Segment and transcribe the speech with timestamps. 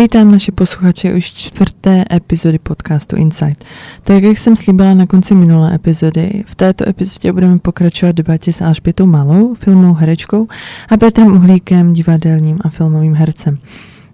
[0.00, 3.64] Vítám naše posluchače už čtvrté epizody podcastu Insight.
[4.02, 8.60] Tak jak jsem slíbila na konci minulé epizody, v této epizodě budeme pokračovat debatě s
[8.60, 10.46] Alžbětou Malou, filmovou herečkou
[10.88, 13.58] a Petrem Uhlíkem, divadelním a filmovým hercem.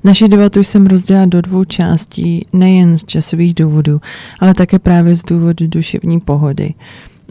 [0.05, 4.01] Naši debatu jsem rozdělila do dvou částí, nejen z časových důvodů,
[4.41, 6.75] ale také právě z důvodu duševní pohody.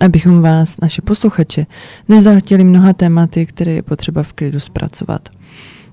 [0.01, 1.65] Abychom vás, naše posluchače,
[2.09, 5.29] nezahltili mnoha tématy, které je potřeba v klidu zpracovat.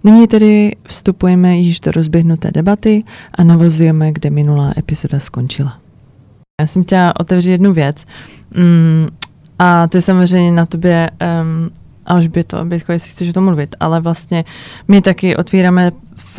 [0.05, 5.79] Nyní tedy vstupujeme již do rozběhnuté debaty a navozujeme, kde minulá epizoda skončila.
[6.61, 8.05] Já jsem chtěla otevřít jednu věc
[8.57, 9.09] mm,
[9.59, 11.11] a to je samozřejmě na tobě,
[11.43, 11.71] um,
[12.07, 14.45] Alžběto, Bětko, jestli chceš o tom mluvit, ale vlastně
[14.89, 15.93] my taky otvíráme
[16.37, 16.39] v,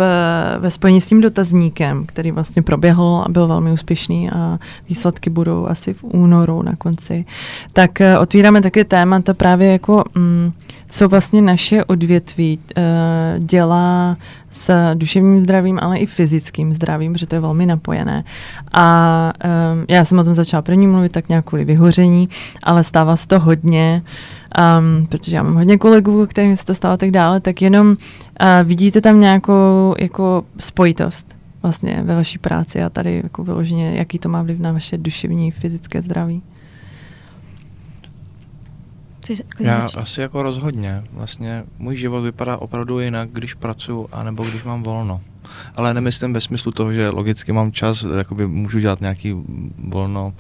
[0.60, 5.67] ve spojení s tím dotazníkem, který vlastně proběhl a byl velmi úspěšný a výsledky budou
[5.67, 7.26] asi v únoru na konci,
[7.73, 10.54] tak uh, otvíráme také témata právě jako, um,
[10.90, 12.84] co vlastně naše odvětví uh,
[13.45, 14.17] dělá
[14.50, 18.23] s duševním zdravím, ale i fyzickým zdravím, protože to je velmi napojené.
[18.73, 19.34] A
[19.73, 22.30] um, já jsem o tom začala první mluvit tak nějak kvůli vyhoření,
[22.64, 24.02] ale stává se to hodně,
[24.58, 27.98] um, protože já mám hodně kolegů, kterým se to stává tak dále, tak jenom uh,
[28.64, 34.30] vidíte tam nějakou jako spojitost vlastně ve vaší práci a tady jako vyloženě, jaký to
[34.30, 36.42] má vliv na vaše duševní, fyzické zdraví?
[39.60, 39.98] Já začít?
[39.98, 41.04] asi jako rozhodně.
[41.14, 45.22] Vlastně můj život vypadá opravdu jinak, když pracuji, anebo když mám volno.
[45.76, 49.36] Ale nemyslím ve smyslu toho, že logicky mám čas, jakoby můžu dělat nějaký
[49.78, 50.34] volno,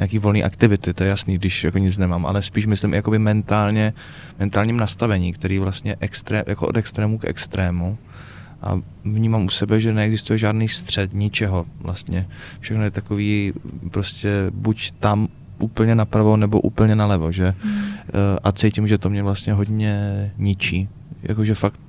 [0.00, 3.92] nějaký volný aktivity, to je jasný, když jako nic nemám, ale spíš myslím jakoby mentálně,
[4.38, 7.98] mentálním nastavení, který vlastně extré, jako od extrému k extrému
[8.62, 12.26] a vnímám u sebe, že neexistuje žádný střed, ničeho vlastně.
[12.60, 13.52] Všechno je takový
[13.90, 15.28] prostě buď tam
[15.58, 17.54] úplně napravo nebo úplně nalevo, že?
[17.64, 19.94] Eh, a cítím, že to mě vlastně hodně
[20.38, 20.88] ničí.
[21.22, 21.80] Jakože fakt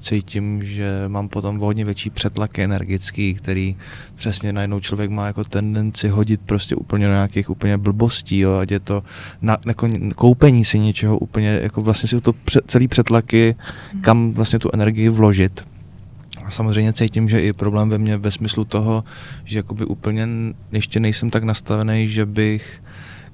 [0.00, 3.76] cítím, že mám potom hodně větší přetlak energický, který
[4.14, 8.70] přesně najednou člověk má jako tendenci hodit prostě úplně na nějakých úplně blbostí, jo, ať
[8.70, 9.02] je to
[9.42, 13.56] na, jako koupení si něčeho úplně, jako vlastně si to pře, celý přetlaky,
[13.92, 14.02] hmm.
[14.02, 15.64] kam vlastně tu energii vložit.
[16.44, 19.04] A samozřejmě cítím, že i problém ve mně ve smyslu toho,
[19.44, 20.28] že jakoby úplně
[20.72, 22.82] ještě nejsem tak nastavený, že bych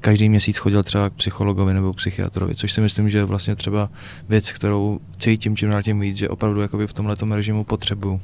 [0.04, 3.56] každý měsíc chodil třeba k psychologovi nebo k psychiatrovi, což si myslím, že je vlastně
[3.56, 3.90] třeba
[4.28, 8.20] věc, kterou cítím čím dál tím víc, že opravdu jakoby v tomhle režimu potřebuju.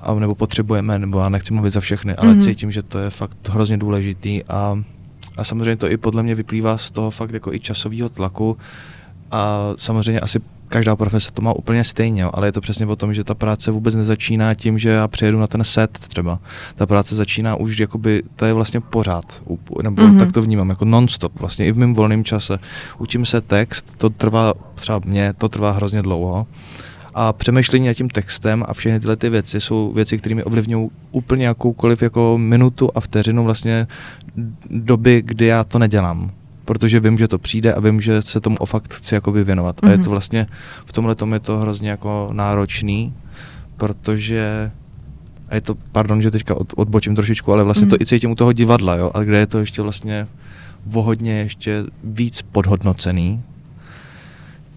[0.00, 2.44] A, nebo potřebujeme, nebo já nechci mluvit za všechny, ale mm-hmm.
[2.44, 4.82] cítím, že to je fakt hrozně důležitý a,
[5.36, 8.56] a samozřejmě to i podle mě vyplývá z toho fakt jako i časového tlaku
[9.30, 13.14] a samozřejmě asi každá profese to má úplně stejně, ale je to přesně o tom,
[13.14, 16.38] že ta práce vůbec nezačíná tím, že já přijedu na ten set třeba.
[16.74, 19.42] Ta práce začíná už jakoby, to je vlastně pořád,
[19.82, 20.18] nebo mm-hmm.
[20.18, 22.58] tak to vnímám, jako non-stop, vlastně i v mém volném čase.
[22.98, 26.46] Učím se text, to trvá, třeba mě, to trvá hrozně dlouho.
[27.14, 30.90] A přemýšlení nad tím textem a všechny tyhle ty věci jsou věci, které mi ovlivňují
[31.10, 33.86] úplně jakoukoliv jako minutu a vteřinu vlastně
[34.70, 36.30] doby, kdy já to nedělám
[36.70, 39.76] protože vím, že to přijde a vím, že se tomu o fakt chci jakoby věnovat.
[39.76, 39.88] Mm-hmm.
[39.88, 40.10] A je to mhm.
[40.10, 40.46] vlastně,
[40.86, 43.14] v tomhle tom je to hrozně jako náročný,
[43.76, 44.70] protože
[45.48, 47.90] a je to, pardon, že teďka od, odbočím trošičku, ale vlastně mm.
[47.90, 50.26] to i cítím u toho divadla, jo, a kde je to ještě vlastně
[50.86, 53.42] vohodně ještě víc podhodnocený,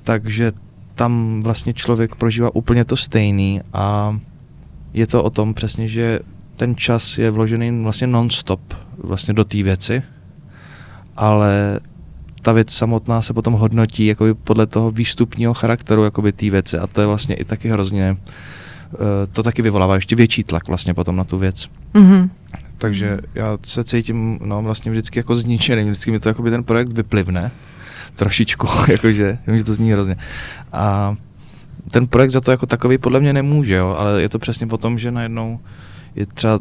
[0.03, 0.51] takže
[0.95, 4.17] tam vlastně člověk prožívá úplně to stejný a
[4.93, 6.19] je to o tom přesně, že
[6.55, 8.61] ten čas je vložený vlastně non-stop
[8.97, 10.03] vlastně do té věci
[11.17, 11.79] ale
[12.41, 16.87] ta věc samotná se potom hodnotí jakoby podle toho výstupního charakteru jakoby té věci a
[16.87, 18.17] to je vlastně i taky hrozně,
[18.91, 18.97] uh,
[19.31, 21.69] to taky vyvolává ještě větší tlak vlastně potom na tu věc.
[21.93, 22.29] Mm-hmm.
[22.77, 26.91] Takže já se cítím no, vlastně vždycky jako zničený, vždycky mi to jakoby ten projekt
[26.91, 27.51] vyplivne
[28.15, 30.15] trošičku, jakože, vím, že to zní hrozně.
[30.73, 31.15] A
[31.91, 34.77] ten projekt za to jako takový podle mě nemůže, jo, ale je to přesně o
[34.77, 35.59] tom, že najednou
[36.15, 36.59] je třeba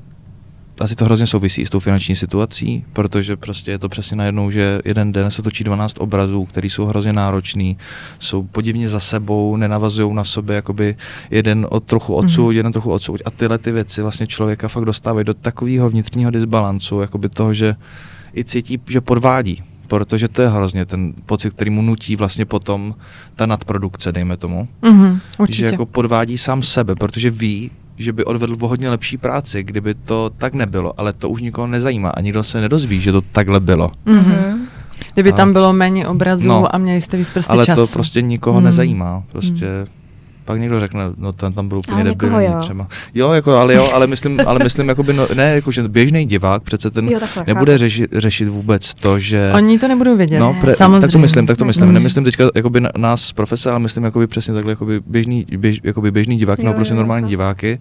[0.82, 4.80] asi to hrozně souvisí s tou finanční situací, protože prostě je to přesně najednou, že
[4.84, 7.76] jeden den se točí 12 obrazů, které jsou hrozně náročný,
[8.18, 10.96] jsou podivně za sebou, nenavazují na sobě, jakoby
[11.30, 12.56] jeden od trochu odsud, mm-hmm.
[12.56, 13.20] jeden trochu odsud.
[13.24, 17.74] A tyhle ty věci vlastně člověka fakt dostávají do takového vnitřního disbalancu, jakoby toho, že
[18.36, 22.94] i cítí, že podvádí, protože to je hrozně ten pocit, který mu nutí vlastně potom
[23.36, 24.68] ta nadprodukce, dejme tomu.
[24.82, 25.62] Mm-hmm, určitě.
[25.62, 27.70] Že jako podvádí sám sebe, protože ví,
[28.02, 31.66] že by odvedl o hodně lepší práci, kdyby to tak nebylo, ale to už nikoho
[31.66, 33.90] nezajímá a nikdo se nedozví, že to takhle bylo.
[34.06, 34.58] Mm-hmm.
[35.14, 37.80] Kdyby a, tam bylo méně obrazů no, a měli jste víc prostě ale času.
[37.80, 38.64] to prostě nikoho mm.
[38.64, 39.22] nezajímá.
[39.32, 40.01] Prostě mm.
[40.44, 42.56] Pak někdo řekne, no ten tam byl úplně debilní jo.
[42.60, 42.88] třeba.
[43.14, 46.62] Jo, jako, ale jo, ale myslím, ale myslím jakoby, no, ne, jako, že běžný divák
[46.62, 49.52] přece ten jo, takhle, nebude řešit, řešit vůbec to, že...
[49.54, 51.00] Oni to nebudou vědět, no, pre, samozřejmě.
[51.00, 51.88] Tak to myslím, tak to myslím.
[51.88, 51.94] Mm.
[51.94, 56.10] Nemyslím teďka jakoby nás z profese, ale myslím jakoby přesně takhle jakoby běžný, běž, jakoby
[56.10, 57.78] běžný diváky, no prostě normální diváky,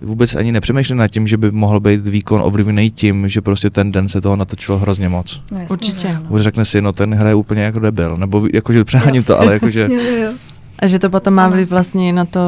[0.00, 3.92] vůbec ani nepřemýšleli nad tím, že by mohl být výkon ovlivněný tím, že prostě ten
[3.92, 5.42] den se toho natočilo hrozně moc.
[5.50, 6.18] No, Určitě.
[6.28, 9.88] Už řekne si, no ten hraje úplně jako debil, nebo jakože přeháním to, ale jakože...
[10.82, 12.40] A že to potom má vliv vlastně na to,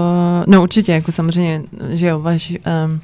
[0.47, 2.53] no určitě, jako samozřejmě, že jo, váš,
[2.87, 3.01] um,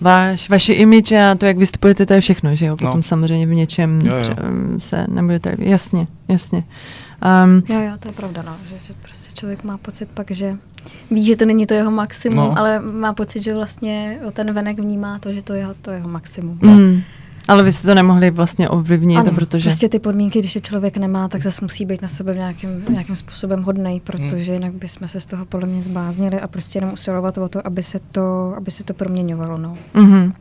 [0.00, 3.02] váš, vaši image a to, jak vystupujete, to je všechno, že jo, potom no.
[3.02, 4.34] samozřejmě v něčem jo, jo.
[4.78, 6.64] se nebudete, jasně, jasně.
[7.44, 10.56] Um, jo, jo, to je pravda, no, že, že prostě člověk má pocit pak, že
[11.10, 12.58] ví, že to není to jeho maximum, no.
[12.58, 16.58] ale má pocit, že vlastně ten venek vnímá to, že to je to jeho maximum.
[16.62, 17.02] Mm.
[17.48, 19.68] Ale vy jste to nemohli vlastně ovlivnit, ano, protože...
[19.68, 23.16] prostě ty podmínky, když je člověk nemá, tak zase musí být na sebe nějakým, nějakým
[23.16, 27.38] způsobem hodnej, protože jinak bychom se z toho podle mě zbáznili a prostě jenom usilovat
[27.38, 29.58] o to, aby se to, aby se to proměňovalo.
[29.58, 29.76] No.
[29.94, 30.32] Mm-hmm.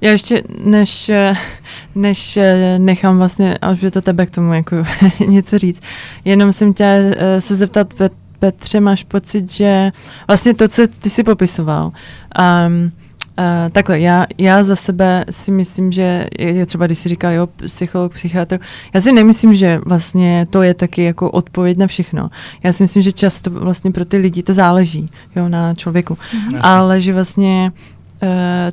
[0.00, 1.10] Já ještě, než,
[1.94, 2.38] než
[2.78, 4.76] nechám vlastně až to tebe k tomu jako
[5.28, 5.82] něco říct,
[6.24, 7.94] jenom jsem chtěla eh, se zeptat,
[8.38, 9.90] Petře, máš pocit, že
[10.26, 11.92] vlastně to, co ty si popisoval,
[12.66, 12.92] um,
[13.38, 17.46] Uh, takhle, já, já za sebe si myslím, že je třeba, když si říkal, jo,
[17.46, 18.58] psycholog, psychiatr,
[18.94, 22.30] já si nemyslím, že vlastně to je taky jako odpověď na všechno.
[22.62, 26.14] Já si myslím, že často vlastně pro ty lidi to záleží, jo, na člověku.
[26.14, 26.60] Mm-hmm.
[26.62, 27.72] Ale že vlastně
[28.22, 28.28] Uh,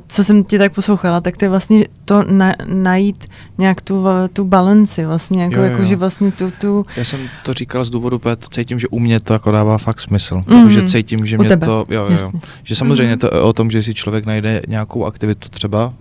[0.08, 3.24] co jsem ti tak poslouchala, tak to je vlastně to na, najít
[3.58, 5.70] nějak tu, tu balanci, vlastně, jako, jo, jo.
[5.70, 6.86] jako že vlastně tu, tu...
[6.96, 9.78] Já jsem to říkal z důvodu, protože to cítím, že u mě to jako dává
[9.78, 10.68] fakt smysl, mm-hmm.
[10.68, 11.66] že cítím, že u mě tebe.
[11.66, 12.40] to, jo, jo, jo.
[12.64, 13.30] že samozřejmě mm-hmm.
[13.30, 15.92] to o tom, že si člověk najde nějakou aktivitu třeba,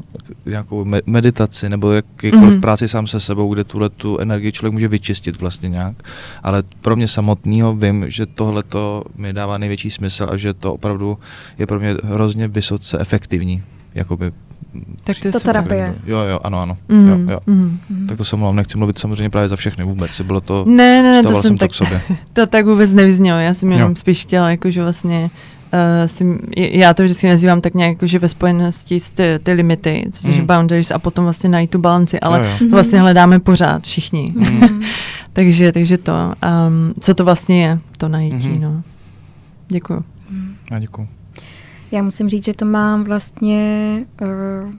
[0.45, 2.61] nějakou meditaci nebo jakýkoliv mm-hmm.
[2.61, 5.95] práci sám se sebou, kde tuhle tu energii člověk může vyčistit vlastně nějak,
[6.43, 10.73] ale pro mě samotného vím, že tohle to mi dává největší smysl a že to
[10.73, 11.17] opravdu
[11.57, 13.34] je pro mě hrozně vysoce efektivní,
[13.95, 14.31] jakoby
[15.03, 15.95] tak to, to terapie.
[16.05, 16.77] Jo, jo, ano, ano.
[16.89, 17.39] Mm, jo, jo.
[17.47, 20.21] Mm, tak to jsem mluvám, nechci mluvit samozřejmě právě za všechny vůbec.
[20.21, 22.01] Bylo to, ne, ne, to jsem, jsem tak, to k sobě.
[22.33, 23.95] To tak vůbec nevyznělo, já jsem jenom jo.
[23.95, 25.29] spíš chtěla, jakože vlastně
[25.73, 30.05] uh, si, já to vždycky nazývám tak nějak jakože ve spojenosti s ty, ty limity,
[30.11, 30.45] což mm.
[30.45, 32.69] boundaries a potom vlastně najít tu balanci, ale jo, jo.
[32.69, 34.33] to vlastně hledáme pořád všichni.
[34.35, 34.81] Mm.
[35.33, 36.13] takže, takže to,
[36.67, 38.61] um, co to vlastně je, to najítí, mm.
[38.61, 38.83] no.
[39.67, 40.03] Děkuju.
[40.29, 40.55] Mm.
[40.71, 41.07] A děkuju.
[41.95, 44.71] Já musím říct, že to mám vlastně uh,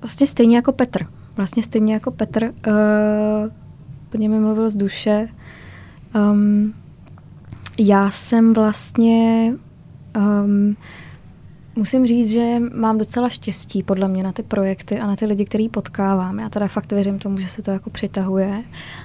[0.00, 1.06] vlastně stejně jako Petr.
[1.36, 2.44] Vlastně stejně jako Petr.
[2.44, 3.52] Uh,
[4.08, 5.28] plně mi mluvil z duše.
[6.14, 6.74] Um,
[7.78, 9.52] já jsem vlastně
[10.16, 10.76] um,
[11.76, 15.44] Musím říct, že mám docela štěstí podle mě na ty projekty a na ty lidi,
[15.44, 16.38] který potkávám.
[16.38, 18.62] Já teda fakt věřím tomu, že se to jako přitahuje,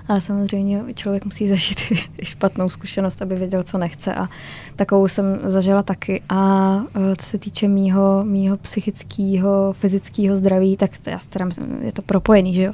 [0.07, 1.77] ale samozřejmě člověk musí zažít
[2.17, 4.29] i špatnou zkušenost, aby věděl, co nechce a
[4.75, 6.21] takovou jsem zažila taky.
[6.29, 11.91] A e, co se týče mýho, mýho psychického, fyzického zdraví, tak já teda myslím, je
[11.91, 12.71] to propojený, že jo.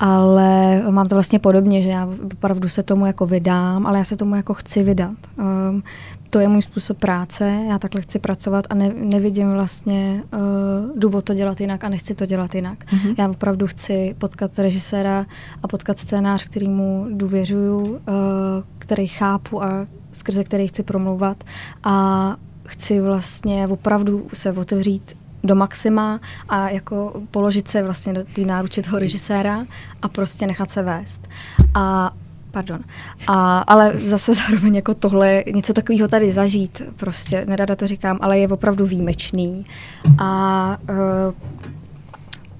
[0.00, 4.16] Ale mám to vlastně podobně, že já opravdu se tomu jako vydám, ale já se
[4.16, 5.16] tomu jako chci vydat.
[5.38, 5.82] Um,
[6.30, 11.24] to je můj způsob práce, já takhle chci pracovat a ne, nevidím vlastně uh, důvod
[11.24, 12.84] to dělat jinak a nechci to dělat jinak.
[12.84, 13.14] Mm-hmm.
[13.18, 15.26] Já opravdu chci potkat režiséra
[15.62, 17.98] a potkat scénář, kterýmu důvěřuju, uh,
[18.78, 21.44] který chápu a skrze který chci promlouvat
[21.84, 22.36] a
[22.66, 28.82] chci vlastně opravdu se otevřít do maxima a jako položit se vlastně do té náruče
[28.82, 29.66] toho režiséra
[30.02, 31.28] a prostě nechat se vést.
[31.74, 32.12] A
[32.56, 32.80] Pardon.
[33.26, 38.38] A, ale zase zároveň jako tohle, něco takového tady zažít, prostě nerada to říkám, ale
[38.38, 39.64] je opravdu výjimečný.
[40.18, 40.96] A uh,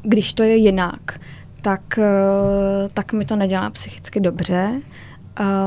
[0.02, 1.20] když to je jinak,
[1.62, 4.80] tak, uh, tak mi to nedělá psychicky dobře.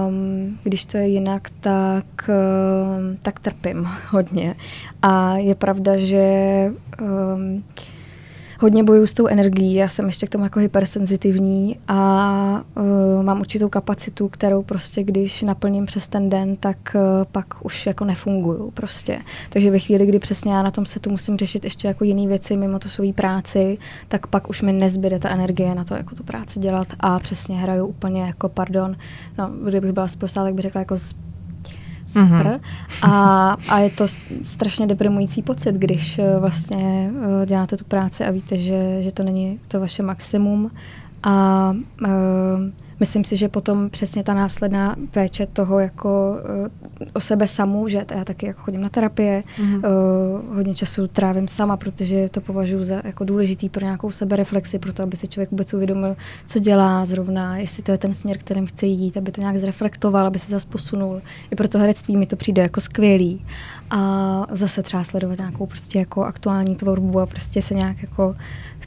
[0.07, 4.55] Um, když to je jinak, tak, uh, tak trpím hodně.
[5.01, 6.23] A je pravda, že
[7.01, 7.63] um,
[8.59, 13.39] hodně bojuju s tou energií, já jsem ještě k tomu jako hypersenzitivní a uh, mám
[13.39, 17.01] určitou kapacitu, kterou prostě když naplním přes ten den, tak uh,
[17.31, 19.19] pak už jako nefunguju prostě.
[19.49, 22.57] Takže ve chvíli, kdy přesně já na tom setu musím řešit ještě jako jiné věci
[22.57, 26.23] mimo to svou práci, tak pak už mi nezbyde ta energie na to, jako tu
[26.23, 28.95] práci dělat a přesně hraju úplně jako, pardon,
[29.37, 30.95] no, kdybych byla zprostá, tak bych řekla jako
[32.09, 32.45] super.
[32.45, 32.59] Mm-hmm.
[33.01, 34.05] A, a je to
[34.43, 39.23] strašně deprimující pocit, když eh, vlastně uh, děláte tu práci a víte, že, že to
[39.23, 40.71] není to vaše maximum.
[41.23, 42.09] A uh,
[42.99, 48.05] myslím si, že potom přesně ta následná péče toho jako uh, o sebe samu, že
[48.15, 49.75] já taky jako chodím na terapie, mm-hmm.
[49.75, 54.93] uh, hodně času trávím sama, protože to považuji za jako důležitý pro nějakou sebereflexi, pro
[54.93, 56.15] to, aby si člověk vůbec uvědomil,
[56.45, 60.27] co dělá zrovna, jestli to je ten směr, kterým chce jít, aby to nějak zreflektoval,
[60.27, 61.21] aby se zase posunul.
[61.51, 63.45] I pro to herectví mi to přijde jako skvělý.
[63.91, 68.35] A zase třeba sledovat nějakou prostě jako aktuální tvorbu a prostě se nějak jako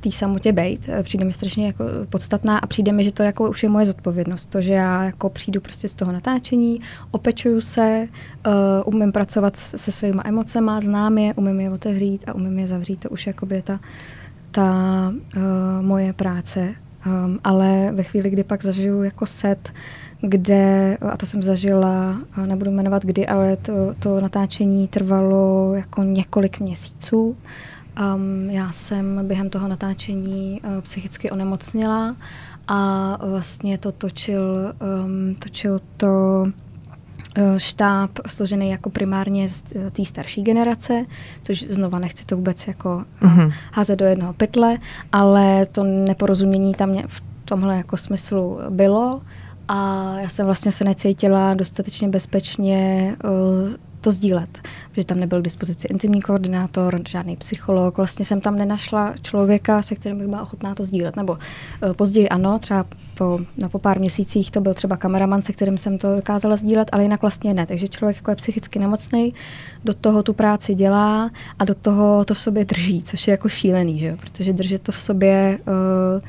[0.03, 0.89] té samotě bejt.
[1.03, 4.47] Přijde mi strašně jako podstatná a přijde mi, že to jako už je moje zodpovědnost.
[4.47, 6.81] To, že já jako přijdu prostě z toho natáčení,
[7.11, 8.09] opečuju se,
[8.47, 13.01] uh, umím pracovat se svými emocema, znám je, umím je otevřít a umím je zavřít.
[13.01, 13.81] To už jakoby je ta,
[14.51, 14.69] ta
[15.37, 15.43] uh,
[15.81, 16.75] moje práce.
[17.07, 19.73] Um, ale ve chvíli, kdy pak zažiju jako set,
[20.21, 26.61] kde, a to jsem zažila, nebudu jmenovat kdy, ale to, to natáčení trvalo jako několik
[26.61, 27.37] měsíců.
[28.01, 32.17] Um, já jsem během toho natáčení uh, psychicky onemocněla
[32.69, 40.05] a vlastně to točil, um, točil to uh, štáb složený jako primárně z uh, té
[40.05, 41.03] starší generace,
[41.43, 43.53] což znova nechci to vůbec jako uh-huh.
[43.73, 44.79] házet do jednoho pytle,
[45.13, 49.23] ale to neporozumění tam v tomhle jako smyslu bylo
[49.69, 53.31] a já jsem vlastně se necítila dostatečně bezpečně uh,
[54.03, 54.59] to sdílet,
[54.91, 59.95] protože tam nebyl k dispozici intimní koordinátor, žádný psycholog, vlastně jsem tam nenašla člověka, se
[59.95, 63.99] kterým bych byla ochotná to sdílet, nebo uh, později ano, třeba po, na po pár
[63.99, 67.67] měsících to byl třeba kameraman, se kterým jsem to dokázala sdílet, ale jinak vlastně ne,
[67.67, 69.35] takže člověk jako je psychicky nemocný,
[69.85, 73.49] do toho tu práci dělá a do toho to v sobě drží, což je jako
[73.49, 76.23] šílený, že protože držet to v sobě uh,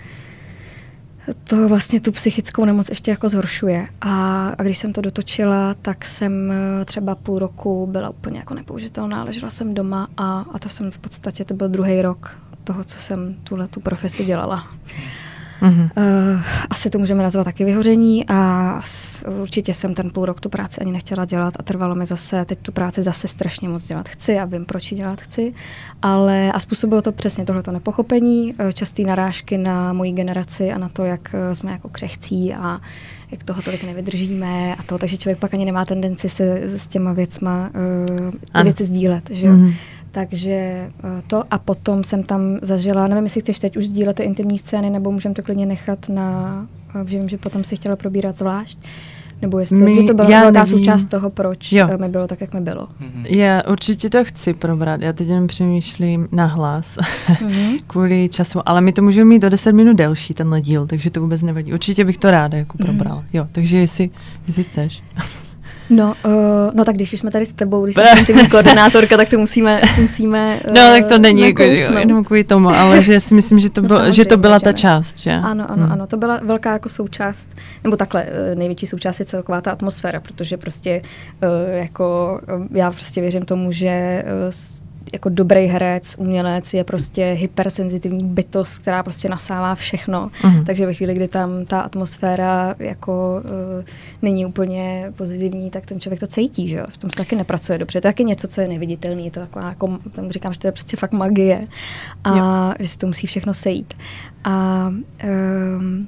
[1.44, 3.86] to vlastně tu psychickou nemoc ještě jako zhoršuje.
[4.02, 8.54] A, a když jsem to dotočila, tak jsem eh, třeba půl roku byla úplně jako
[8.54, 12.84] nepoužitelná, ležela jsem doma a, a to jsem v podstatě, to byl druhý rok toho,
[12.84, 14.68] co jsem tuhle tu profesi dělala.
[15.64, 15.90] Mm-hmm.
[15.98, 18.82] Uh, asi to můžeme nazvat taky vyhoření a
[19.42, 22.60] určitě jsem ten půl rok tu práci ani nechtěla dělat a trvalo mi zase, teď
[22.62, 25.54] tu práci zase strašně moc dělat chci a vím, proč ji dělat chci,
[26.02, 30.90] ale a způsobilo to přesně tohleto nepochopení, uh, častý narážky na moji generaci a na
[30.90, 32.80] to, jak uh, jsme jako křehcí a
[33.32, 37.14] jak toho tolik nevydržíme a to, takže člověk pak ani nemá tendenci se s těma
[37.14, 37.70] věcma
[38.20, 39.48] uh, ty věci sdílet, že.
[39.48, 39.74] Mm-hmm.
[40.14, 40.92] Takže eh,
[41.28, 44.90] to a potom jsem tam zažila, nevím, jestli chceš teď už sdílet ty intimní scény,
[44.90, 48.78] nebo můžeme to klidně nechat na, eh, že vím, že potom si chtěla probírat zvlášť,
[49.42, 51.88] nebo jestli My, že to byla velká součást toho, proč jo.
[51.92, 52.88] Eh, mi bylo tak, jak mi bylo.
[52.88, 53.26] Mm-hmm.
[53.26, 57.78] Já určitě to chci probrat, já teď jen přemýšlím na hlas mm-hmm.
[57.88, 61.22] kvůli času, ale my to můžeme mít do 10 minut delší, tenhle díl, takže to
[61.22, 61.74] vůbec nevadí.
[61.74, 63.22] Určitě bych to ráda jako probrala.
[63.22, 63.38] Mm-hmm.
[63.38, 64.10] Jo, takže jestli,
[64.48, 65.04] jestli chceš.
[65.96, 66.32] No, uh,
[66.74, 67.96] no tak když jsme tady s tebou, když
[68.26, 72.70] jsi koordinátorka, tak to musíme, musíme uh, No, tak to není jako, jenom kvůli tomu,
[72.70, 75.32] ale že si myslím, že to, no, bylo, že to byla ta část, že?
[75.32, 75.92] Ano, ano, hmm.
[75.92, 77.50] ano, to byla velká jako součást,
[77.84, 81.02] nebo takhle, uh, největší součást je celková ta atmosféra, protože prostě
[81.44, 82.40] uh, jako
[82.72, 84.83] já prostě věřím tomu, že uh,
[85.14, 90.32] jako dobrý herec, umělec je prostě hypersenzitivní bytost, která prostě nasává všechno.
[90.42, 90.66] Uh-huh.
[90.66, 93.86] Takže ve chvíli, kdy tam ta atmosféra jako uh,
[94.22, 96.86] není úplně pozitivní, tak ten člověk to cítí, že jo?
[96.90, 98.02] V tom se taky nepracuje dobře.
[98.02, 99.22] To je taky něco, co je neviditelné.
[99.22, 101.68] Je to taková, jako, tam říkám, že to je prostě fakt magie.
[102.24, 102.74] A jo.
[102.80, 103.94] že si to musí všechno sejít.
[104.44, 104.88] A
[105.28, 106.08] um,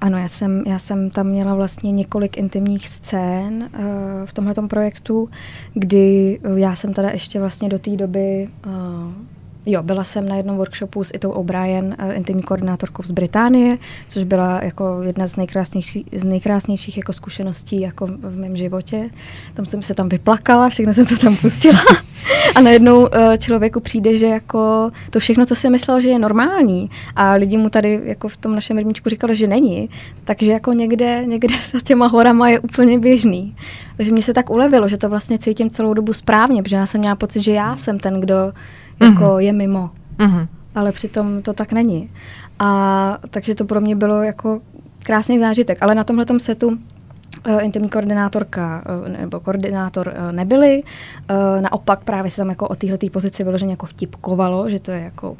[0.00, 3.80] ano, já jsem, já jsem tam měla vlastně několik intimních scén uh,
[4.24, 5.28] v tomhle projektu,
[5.74, 8.72] kdy já jsem teda ještě vlastně do té doby uh,
[9.68, 14.64] Jo, byla jsem na jednom workshopu s Itou O'Brien, intimní koordinátorkou z Británie, což byla
[14.64, 19.10] jako jedna z nejkrásnějších, z nejkrásnějších jako zkušeností jako v mém životě.
[19.54, 21.80] Tam jsem se tam vyplakala, všechno jsem to tam pustila.
[22.54, 26.90] a najednou uh, člověku přijde, že jako to všechno, co si myslel, že je normální
[27.16, 29.90] a lidi mu tady jako v tom našem rybníčku říkali, že není,
[30.24, 33.54] takže jako někde, někde za těma horama je úplně běžný.
[33.96, 37.00] Takže mě se tak ulevilo, že to vlastně cítím celou dobu správně, protože já jsem
[37.00, 38.52] měla pocit, že já jsem ten, kdo
[39.02, 39.38] jako mm-hmm.
[39.38, 39.90] je mimo.
[40.18, 40.46] Mm-hmm.
[40.74, 42.10] Ale přitom to tak není.
[42.58, 44.60] A takže to pro mě bylo jako
[45.02, 45.78] krásný zážitek.
[45.80, 46.78] Ale na tomhle setu
[47.60, 50.82] intimní koordinátorka uh, nebo koordinátor uh, nebyli.
[50.82, 55.00] Uh, naopak právě se tam jako o téhle pozici vyloženě jako vtipkovalo, že to je
[55.00, 55.36] jako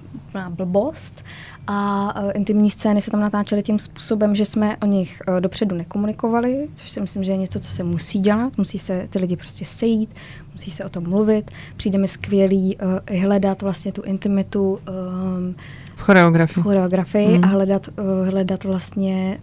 [0.49, 1.25] blbost.
[1.67, 5.77] A uh, intimní scény se tam natáčely tím způsobem, že jsme o nich uh, dopředu
[5.77, 8.59] nekomunikovali, což si myslím, že je něco, co se musí dělat.
[8.59, 10.15] Musí se ty lidi prostě sejít,
[10.53, 11.51] musí se o tom mluvit.
[11.77, 15.55] Přijde mi skvělý uh, hledat vlastně tu intimitu um,
[15.97, 17.45] v choreografii, v choreografii mm.
[17.45, 19.39] a hledat, uh, hledat vlastně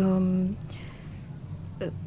[0.00, 0.56] um,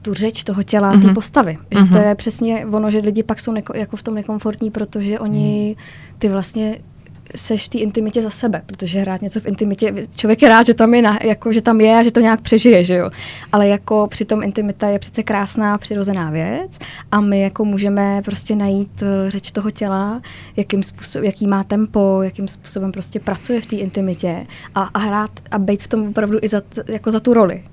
[0.01, 1.08] tu řeč toho těla, mm-hmm.
[1.08, 1.58] té postavy.
[1.72, 1.91] Že mm-hmm.
[1.91, 5.75] to je přesně ono, že lidi pak jsou neko, jako v tom nekomfortní, protože oni
[5.77, 5.84] mm.
[6.20, 6.77] ty vlastně
[7.36, 10.74] seš v té intimitě za sebe, protože hrát něco v intimitě, člověk je rád, že
[10.74, 13.10] tam je, na, jako, že tam je a že to nějak přežije, že jo.
[13.51, 16.77] Ale jako přitom intimita je přece krásná, přirozená věc
[17.12, 20.22] a my jako můžeme prostě najít uh, řeč toho těla,
[20.55, 25.32] jakým způsob, jaký má tempo, jakým způsobem prostě pracuje v té intimitě a, a hrát
[25.51, 27.63] a být v tom opravdu i za, jako za tu roli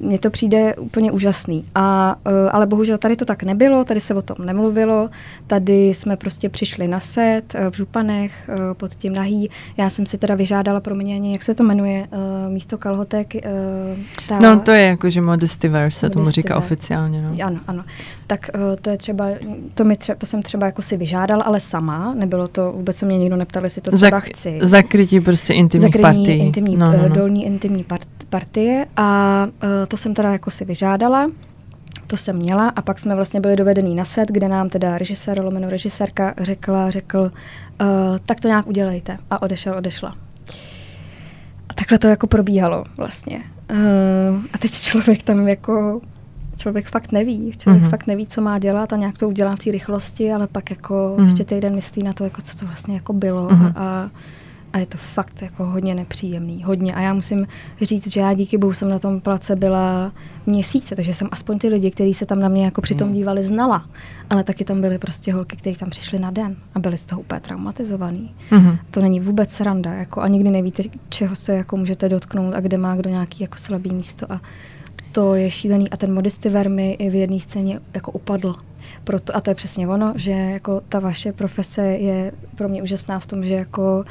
[0.00, 1.64] mně to přijde úplně úžasný.
[1.74, 5.10] A, e, ale bohužel tady to tak nebylo, tady se o tom nemluvilo,
[5.46, 9.50] tady jsme prostě přišli na set e, v Županech e, pod tím nahý.
[9.76, 12.06] Já jsem si teda vyžádala proměně, jak se to jmenuje,
[12.48, 13.34] místo kalhotek.
[14.28, 17.22] Ta, no to je jako, že Modistiverse se tomu říká oficiálně.
[17.22, 17.46] No.
[17.46, 17.84] Ano, ano.
[18.26, 18.50] Tak
[18.82, 19.28] to je třeba,
[19.74, 23.06] to, mi třeba, to jsem třeba jako si vyžádala, ale sama, nebylo to, vůbec se
[23.06, 24.58] mě nikdo neptal, jestli to třeba Zak, chci.
[24.62, 26.32] Zakrytí prostě intimních partí.
[26.32, 27.14] Intimní, no, no, no.
[27.14, 29.46] dolní intimní part, partie a
[29.88, 31.30] to jsem teda jako si vyžádala,
[32.06, 35.44] to jsem měla a pak jsme vlastně byli dovedení na set, kde nám teda režisér,
[35.44, 40.14] lomeno režisérka řekla, řekl, uh, tak to nějak udělejte a odešel, odešla.
[41.68, 43.42] A takhle to jako probíhalo vlastně.
[43.70, 46.00] Uh, a teď člověk tam jako,
[46.56, 47.90] člověk fakt neví, člověk mm-hmm.
[47.90, 51.14] fakt neví, co má dělat a nějak to udělá v té rychlosti, ale pak jako
[51.18, 51.24] mm-hmm.
[51.24, 53.72] ještě týden myslí na to, jako co to vlastně jako bylo mm-hmm.
[53.76, 54.10] a a
[54.78, 56.94] je to fakt jako hodně nepříjemný, hodně.
[56.94, 57.46] A já musím
[57.82, 60.12] říct, že já díky bohu jsem na tom place byla
[60.46, 63.16] měsíce, takže jsem aspoň ty lidi, kteří se tam na mě jako přitom hmm.
[63.16, 63.86] dívali, znala.
[64.30, 67.20] Ale taky tam byly prostě holky, které tam přišly na den a byly z toho
[67.20, 68.34] úplně traumatizovaný.
[68.50, 68.78] Mm-hmm.
[68.90, 72.78] To není vůbec sranda, jako a nikdy nevíte, čeho se jako můžete dotknout a kde
[72.78, 74.40] má kdo nějaký jako slabý místo a
[75.12, 78.56] to je šílený a ten modistiver mi i v jedné scéně jako upadl.
[79.04, 83.18] Proto, a to je přesně ono, že jako ta vaše profese je pro mě úžasná
[83.18, 84.04] v tom, že jako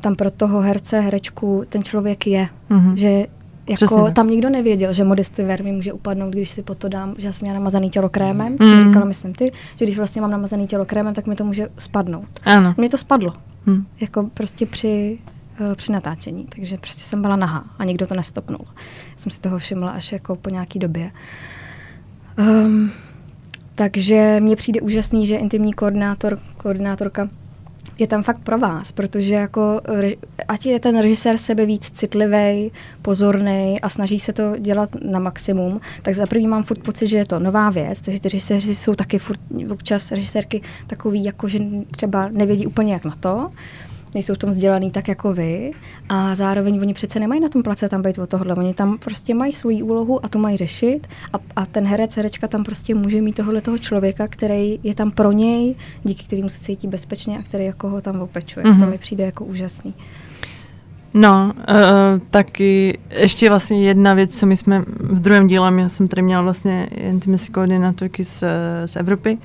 [0.00, 2.48] tam pro toho herce, herečku ten člověk je.
[2.70, 2.94] Mm-hmm.
[2.94, 3.26] Že
[3.68, 7.14] jako tam nikdo nevěděl, že modesty ver mi může upadnout, když si po to dám,
[7.18, 8.80] že já jsem měla namazaný tělo krémem, mm.
[8.80, 12.28] říkala, myslím ty, že když vlastně mám namazaný tělo krémem, tak mi to může spadnout.
[12.44, 12.74] Ano.
[12.76, 13.32] Mně to spadlo.
[13.66, 13.86] Mm.
[14.00, 15.18] Jako prostě při,
[15.60, 18.66] uh, při natáčení, takže prostě jsem byla nahá a nikdo to nestopnul.
[19.16, 21.10] Jsem si toho všimla až jako po nějaký době.
[22.38, 22.90] Um,
[23.74, 27.28] takže mně přijde úžasný, že intimní koordinátor, koordinátorka
[28.00, 29.80] je tam fakt pro vás, protože jako,
[30.48, 35.80] ať je ten režisér sebe víc citlivý, pozorný a snaží se to dělat na maximum,
[36.02, 38.94] tak za první mám furt pocit, že je to nová věc, takže ty režiséři jsou
[38.94, 39.40] taky furt
[39.70, 41.58] občas režisérky takový, jako že
[41.90, 43.50] třeba nevědí úplně jak na to
[44.14, 45.72] nejsou v tom vzdělaný tak jako vy
[46.08, 48.54] a zároveň oni přece nemají na tom place tam být o tohle.
[48.54, 52.48] Oni tam prostě mají svoji úlohu a to mají řešit a, a ten herec, herečka
[52.48, 56.60] tam prostě může mít tohle toho člověka, který je tam pro něj, díky kterému se
[56.60, 58.66] cítí bezpečně a který jako ho tam opečuje.
[58.66, 58.80] Mm-hmm.
[58.80, 59.94] To mi přijde jako úžasný.
[61.14, 66.08] No, uh, taky ještě vlastně jedna věc, co my jsme v druhém díle, já jsem
[66.08, 68.44] tady měla vlastně intimacy koordinátorky z,
[68.86, 69.38] z Evropy,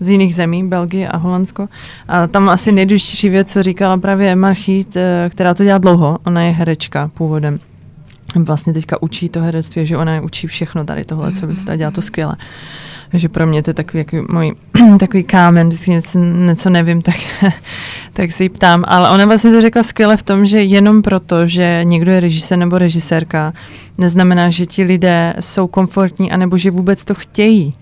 [0.00, 1.68] z jiných zemí, Belgie a Holandsko.
[2.08, 6.18] A tam asi nejdůležitější věc, co říkala právě Emma Chít, eh, která to dělá dlouho,
[6.26, 7.58] ona je herečka původem.
[8.34, 12.02] Vlastně teďka učí to herectví, že ona učí všechno tady tohle, co byste dělá to
[12.02, 12.36] skvěle.
[13.10, 14.54] Takže pro mě to je takový jako můj
[14.98, 17.16] takový kámen, když něco, něco nevím, tak,
[18.12, 18.84] tak si ji ptám.
[18.86, 22.58] Ale ona vlastně to řekla skvěle v tom, že jenom proto, že někdo je režisér
[22.58, 23.52] nebo režisérka,
[23.98, 27.74] neznamená, že ti lidé jsou komfortní, anebo že vůbec to chtějí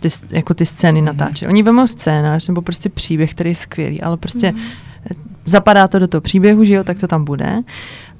[0.00, 1.04] ty, jako ty scény mm-hmm.
[1.04, 1.48] natáčet.
[1.48, 5.16] Oni vemou scénář nebo prostě příběh, který je skvělý, ale prostě mm-hmm.
[5.44, 7.62] zapadá to do toho příběhu, že jo, tak to tam bude.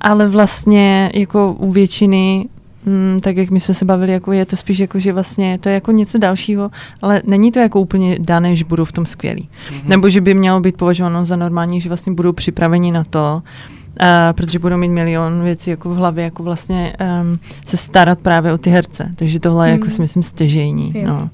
[0.00, 2.48] Ale vlastně jako u většiny
[2.86, 5.68] Mm, tak jak my jsme se bavili, jako je to spíš jako, že vlastně to
[5.68, 6.70] je jako něco dalšího,
[7.02, 9.48] ale není to jako úplně dané, že budou v tom skvělí.
[9.70, 9.88] Mm-hmm.
[9.88, 14.06] Nebo že by mělo být považováno za normální, že vlastně budou připraveni na to, uh,
[14.32, 18.58] protože budou mít milion věcí jako v hlavě, jako vlastně um, se starat právě o
[18.58, 19.10] ty herce.
[19.16, 19.68] Takže tohle mm.
[19.68, 19.94] je jako mhm.
[19.94, 20.94] si myslím stěžejní.
[21.06, 21.30] No.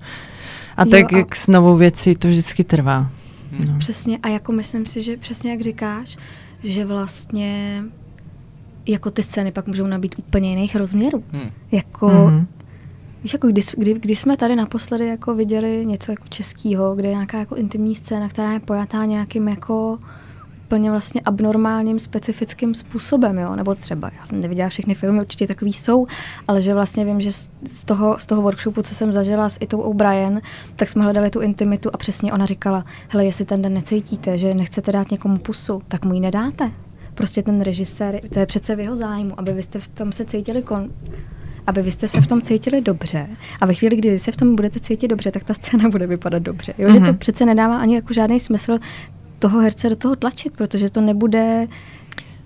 [0.77, 1.17] A jo, tak a...
[1.17, 3.11] jak s novou věcí to vždycky trvá.
[3.53, 3.73] Hmm.
[3.73, 3.79] No.
[3.79, 6.17] Přesně a jako myslím si, že přesně jak říkáš,
[6.63, 7.83] že vlastně
[8.87, 11.25] jako ty scény pak můžou nabít úplně jiných rozměrů.
[11.33, 11.51] Hmm.
[11.73, 12.47] Jako, mm-hmm.
[13.23, 17.15] víš, jako kdy, kdy, kdy, jsme tady naposledy jako viděli něco jako českého, kde je
[17.15, 19.99] nějaká jako intimní scéna, která je pojatá nějakým jako
[20.65, 23.57] úplně vlastně abnormálním, specifickým způsobem, jo?
[23.57, 26.07] nebo třeba, já jsem neviděla všechny filmy, určitě takový jsou,
[26.49, 29.81] ale že vlastně vím, že z toho, z toho workshopu, co jsem zažila s Itou
[29.81, 30.41] O'Brien,
[30.77, 34.55] tak jsme hledali tu intimitu a přesně ona říkala, hele, jestli ten den necítíte, že
[34.55, 36.71] nechcete dát někomu pusu, tak mu ji nedáte.
[37.15, 40.25] Prostě ten režisér, to je přece v jeho zájmu, aby vy jste v tom se
[40.25, 40.91] cítili kon,
[41.67, 43.29] aby vy jste se v tom cítili dobře
[43.61, 46.07] a ve chvíli, kdy vy se v tom budete cítit dobře, tak ta scéna bude
[46.07, 46.75] vypadat dobře.
[46.79, 46.89] Jo?
[46.89, 46.93] Mm-hmm.
[46.93, 47.19] Že to mhm.
[47.19, 48.79] přece nedává ani jako žádný smysl
[49.45, 51.67] toho herce do toho tlačit, protože to nebude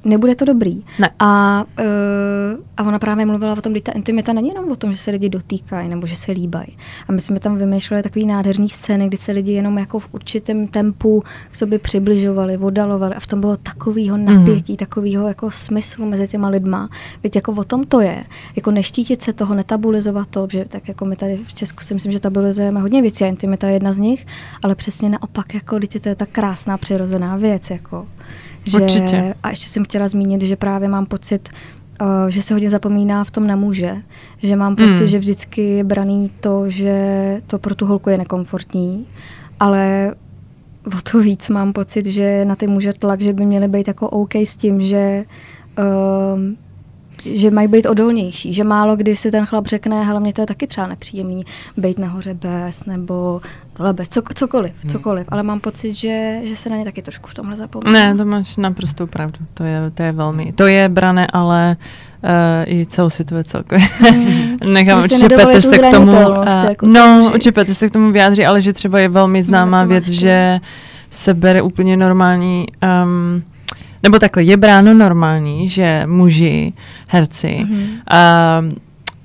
[0.05, 0.85] nebude to dobrý.
[0.99, 1.11] Ne.
[1.19, 4.93] A, uh, a ona právě mluvila o tom, že ta intimita není jenom o tom,
[4.93, 6.77] že se lidi dotýkají nebo že se líbají.
[7.09, 10.67] A my jsme tam vymýšleli takový nádherný scény, kdy se lidi jenom jako v určitém
[10.67, 14.25] tempu k sobě přibližovali, odalovali a v tom bylo takovýho mhm.
[14.27, 14.77] napětí, mm.
[14.77, 16.89] takovýho jako smyslu mezi těma lidma.
[17.25, 18.25] Víte, jako o tom to je.
[18.57, 22.13] Jako neštítit se toho, netabulizovat to, že tak jako my tady v Česku si myslím,
[22.13, 24.27] že tabulizujeme hodně věcí a intimita je jedna z nich,
[24.63, 27.71] ale přesně naopak, jako, to je tak krásná přirozená věc.
[27.71, 28.07] Jako.
[28.64, 29.35] Že, Určitě.
[29.42, 31.49] A ještě jsem chtěla zmínit, že právě mám pocit,
[32.01, 33.97] uh, že se hodně zapomíná v tom na muže.
[34.42, 35.07] Že mám pocit, mm.
[35.07, 39.07] že vždycky je braný to, že to pro tu holku je nekomfortní,
[39.61, 40.14] ale
[40.87, 44.09] o to víc mám pocit, že na ty muže tlak, že by měli být jako
[44.09, 45.25] OK s tím, že
[45.79, 45.85] uh,
[47.25, 50.47] že mají být odolnější, že málo kdy si ten chlap řekne, hele, mě to je
[50.47, 53.41] taky třeba nepříjemný, být nahoře bez, nebo
[53.79, 54.93] dole bez, co, cokoliv, hmm.
[54.93, 57.93] cokoliv, ale mám pocit, že, že se na ně taky trošku v tomhle zapomíná.
[57.93, 61.77] Ne, to máš naprosto pravdu, to je, to je velmi, to je brané, ale
[62.23, 63.89] uh, i celou situaci celkově.
[63.99, 64.57] Hmm.
[64.73, 68.47] Nechám určitě Petr se k tomu, uh, jako no, určitě Petr se k tomu vyjádří,
[68.47, 70.61] ale že třeba je velmi známá no, věc, že
[71.11, 72.67] se bere úplně normální
[73.05, 73.43] um,
[74.03, 76.73] nebo takhle, je bráno normální, že muži,
[77.09, 77.87] herci, mm-hmm.
[78.11, 78.65] a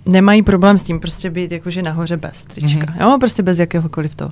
[0.06, 3.02] nemají problém s tím prostě být jakože nahoře bez trička, mm-hmm.
[3.02, 4.32] jo, prostě bez jakéhokoliv toho.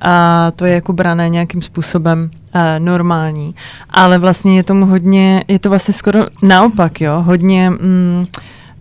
[0.00, 3.54] A to je jako brané nějakým způsobem uh, normální,
[3.90, 7.70] ale vlastně je tomu hodně, je to vlastně skoro naopak, jo, hodně...
[7.70, 8.26] Mm,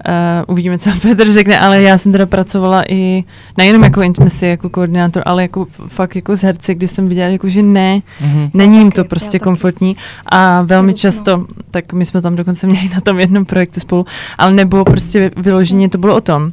[0.08, 3.24] Uh, uvidíme, co Petr řekne, ale já jsem teda pracovala i
[3.58, 7.48] nejenom jako intimacy, jako koordinátor, ale jako fakt jako z herci, kdy jsem viděla, jako,
[7.48, 8.50] že ne, mm-hmm.
[8.54, 13.02] není jim to prostě komfortní a velmi často, tak my jsme tam dokonce měli na
[13.02, 14.06] tom jednom projektu spolu,
[14.38, 16.52] ale nebo prostě vyloženě to bylo o tom,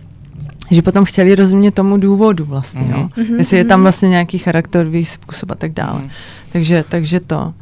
[0.70, 3.00] že potom chtěli rozumět tomu důvodu vlastně, mm-hmm.
[3.00, 3.08] jo?
[3.16, 3.38] Mm-hmm.
[3.38, 3.82] jestli je tam mhm.
[3.82, 6.00] vlastně nějaký charakterový způsob a tak dále.
[6.00, 6.10] Mm-hmm.
[6.52, 7.52] Takže, takže to.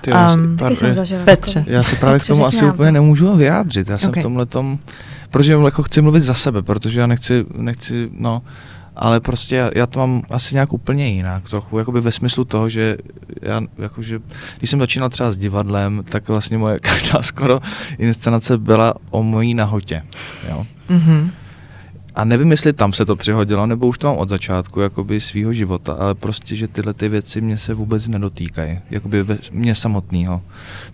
[0.00, 0.56] Ty, um,
[1.24, 1.64] Petře.
[1.66, 3.88] Já se právě Petře, k tomu asi úplně nemůžu vyjádřit.
[3.88, 4.22] Já jsem okay.
[4.22, 4.78] v tomhle tom
[5.30, 8.42] protože jako chci mluvit za sebe, protože já nechci, nechci, no,
[8.96, 12.68] ale prostě já, já to mám asi nějak úplně jinak, trochu jakoby ve smyslu toho,
[12.68, 12.96] že
[13.42, 14.20] já jakože,
[14.58, 17.60] když jsem začínal třeba s divadlem, tak vlastně moje každá skoro
[17.98, 20.02] inscenace byla o mojí nahotě,
[20.50, 20.66] jo.
[20.90, 21.30] Mm-hmm.
[22.18, 25.52] A nevím, jestli tam se to přihodilo, nebo už to mám od začátku jakoby svýho
[25.52, 30.42] života, ale prostě, že tyhle ty věci mě se vůbec nedotýkají, jakoby ve, mě samotného.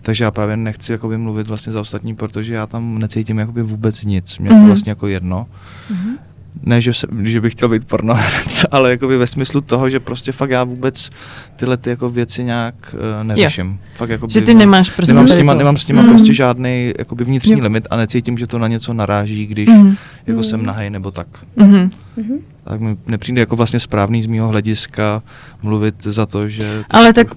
[0.01, 4.03] Takže já právě nechci jakoby mluvit vlastně za ostatní, protože já tam necítím jakoby vůbec
[4.03, 4.37] nic.
[4.37, 4.53] Mě mm-hmm.
[4.53, 4.67] to mhm.
[4.67, 5.47] vlastně jako jedno.
[5.91, 6.17] Mm-hmm
[6.63, 10.31] ne, že, se, že bych chtěl být pornoherec, ale jakoby ve smyslu toho, že prostě
[10.31, 11.09] fakt já vůbec
[11.55, 13.67] tyhle ty jako věci nějak uh, neřeším.
[13.67, 13.77] Jo.
[13.93, 16.09] Fakt jakoby, že ty nemáš prostě nemám s nima, nemám s nima mm.
[16.09, 17.63] prostě žádný jakoby vnitřní jo.
[17.63, 19.95] limit a necítím, že to na něco naráží, když mm.
[20.27, 20.43] jako mm.
[20.43, 21.27] jsem nahej nebo tak.
[21.55, 21.89] Mm.
[22.17, 22.39] Mm-hmm.
[22.63, 25.23] Tak mi nepřijde jako vlastně správný z mého hlediska
[25.61, 26.83] mluvit za to, že...
[26.87, 27.27] To ale tak...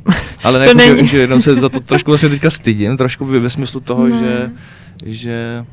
[0.44, 3.50] Ale ne, jako, že, že jenom se za to trošku vlastně teďka stydím, trošku ve
[3.50, 4.18] smyslu toho, no.
[4.18, 4.50] že,
[5.07, 5.64] že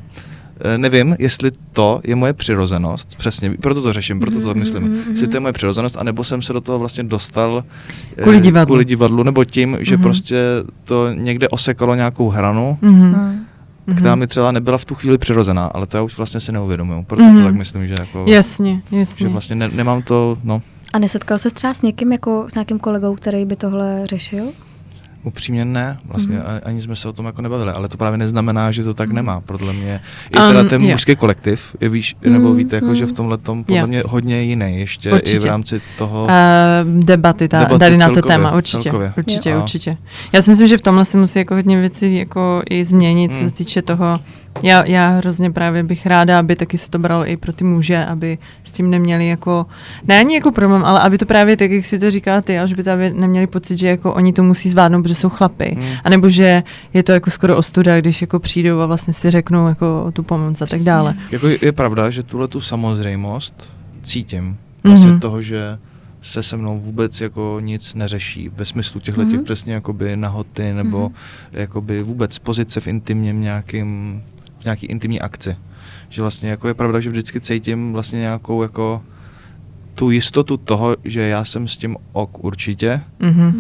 [0.78, 5.12] nevím, jestli to je moje přirozenost, přesně, proto to řeším, proto to myslím, mm-hmm.
[5.12, 7.64] jestli to je moje přirozenost, anebo jsem se do toho vlastně dostal
[8.18, 10.02] eh, kvůli divadlu, kvůli divadlu nebo tím, že mm-hmm.
[10.02, 10.38] prostě
[10.84, 13.36] to někde osekalo nějakou hranu, mm-hmm
[13.94, 17.04] která mi třeba nebyla v tu chvíli přirozená, ale to já už vlastně si neuvědomuju,
[17.04, 17.40] proto mm-hmm.
[17.40, 18.26] to tak myslím, že jako...
[18.28, 19.28] Jasně, jasně.
[19.28, 20.62] Že vlastně ne, nemám to, no.
[20.94, 24.46] A nesetkal se třeba s někým, jako s nějakým kolegou, který by tohle řešil?
[25.26, 26.60] Upřímně ne, vlastně mm-hmm.
[26.64, 29.16] ani jsme se o tom jako nebavili, ale to právě neznamená, že to tak mm.
[29.16, 29.42] nemá.
[29.42, 30.94] Podle mě i teda um, ten yeah.
[30.94, 33.88] mužský kolektiv, je víš, mm, nebo víte, jako, že v tomhle tom podle yeah.
[33.88, 35.38] mě hodně jiný ještě určitě.
[35.38, 39.14] i v rámci toho uh, debaty, ta, debaty tady celkově, na to téma, určitě, celkově.
[39.18, 39.62] určitě, yeah.
[39.62, 39.98] určitě.
[40.32, 43.38] Já si myslím, že v tomhle si musí jako hodně věci jako i změnit, mm.
[43.38, 44.20] co se týče toho,
[44.64, 48.06] já, já hrozně právě bych ráda, aby taky se to bralo i pro ty muže,
[48.06, 49.66] aby s tím neměli jako,
[50.08, 52.74] ne ani jako problém, ale aby to právě tak, jak si to říká ty, až
[52.74, 55.76] by to aby neměli pocit, že jako oni to musí zvládnout, protože jsou chlapy.
[55.80, 55.94] Hmm.
[56.04, 56.64] A nebo že
[56.94, 60.62] je to jako skoro ostuda, když jako přijdou a vlastně si řeknou jako tu pomoc
[60.62, 61.16] a tak dále.
[61.32, 63.70] Jako je pravda, že tuhle tu samozřejmost
[64.04, 64.58] cítím.
[64.84, 65.20] Vlastně mm-hmm.
[65.20, 65.78] toho, že
[66.22, 69.32] se se mnou vůbec jako nic neřeší ve smyslu těchto mm-hmm.
[69.32, 71.14] těch přesně jakoby nahoty nebo mm-hmm.
[71.52, 74.24] jakoby vůbec pozice v intimním nějakým
[74.66, 75.56] nějaký intimní akci.
[76.10, 79.02] Že vlastně jako je pravda, že vždycky cítím vlastně nějakou jako
[79.96, 83.02] tu jistotu toho, že já jsem s tím ok určitě.
[83.22, 83.54] Mm-hmm.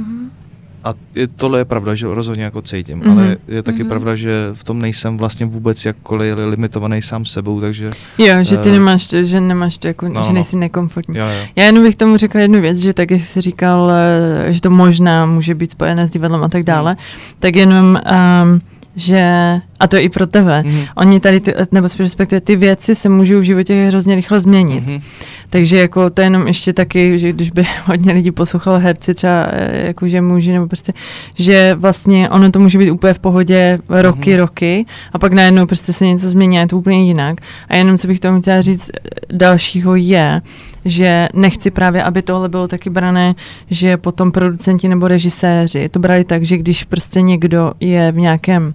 [0.83, 3.11] A je, tohle je pravda, že rozhodně jako cítím, mm-hmm.
[3.11, 3.87] ale je taky mm-hmm.
[3.87, 7.91] pravda, že v tom nejsem vlastně vůbec jakkoliv limitovaný sám sebou, takže...
[8.17, 10.33] Jo, že ty uh, nemáš to, že nemáš to jako, no, že no.
[10.33, 11.17] nejsi nekomfortní.
[11.17, 11.47] Jo, jo.
[11.55, 14.69] Já jenom bych tomu řekla jednu věc, že tak, jak jsi říkal, eh, že to
[14.69, 16.97] možná může být spojené s divadlem a tak dále, mm.
[17.39, 17.99] tak jenom,
[18.43, 18.61] um,
[18.95, 20.63] že A to i pro tebe.
[20.65, 20.87] Mm-hmm.
[20.95, 24.83] Oni tady, ty, nebo respektive ty věci se můžou v životě hrozně rychle změnit.
[24.83, 25.01] Mm-hmm.
[25.49, 29.47] Takže jako to je jenom ještě taky, že když by hodně lidí poslouchalo herci třeba
[29.49, 30.93] eh, jakože muži nebo prostě,
[31.35, 34.37] že vlastně ono to může být úplně v pohodě roky, mm-hmm.
[34.37, 37.41] roky a pak najednou prostě se něco změní a je to úplně jinak.
[37.69, 40.41] A jenom co bych tomu chtěla říct eh, dalšího je,
[40.85, 43.35] že nechci právě, aby tohle bylo taky brané,
[43.69, 48.73] že potom producenti nebo režiséři to brali tak, že když prostě někdo je v nějakém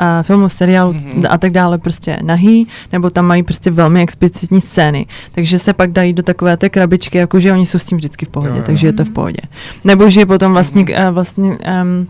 [0.00, 1.26] uh, filmu, seriálu mm-hmm.
[1.30, 5.90] a tak dále prostě nahý, nebo tam mají prostě velmi explicitní scény, takže se pak
[5.90, 8.62] dají do takové té krabičky, jakože oni jsou s tím vždycky v pohodě, jo, jo.
[8.66, 9.40] takže je to v pohodě.
[9.84, 11.08] Nebo že potom vlastně, mm-hmm.
[11.08, 11.50] uh, vlastně
[11.82, 12.06] um,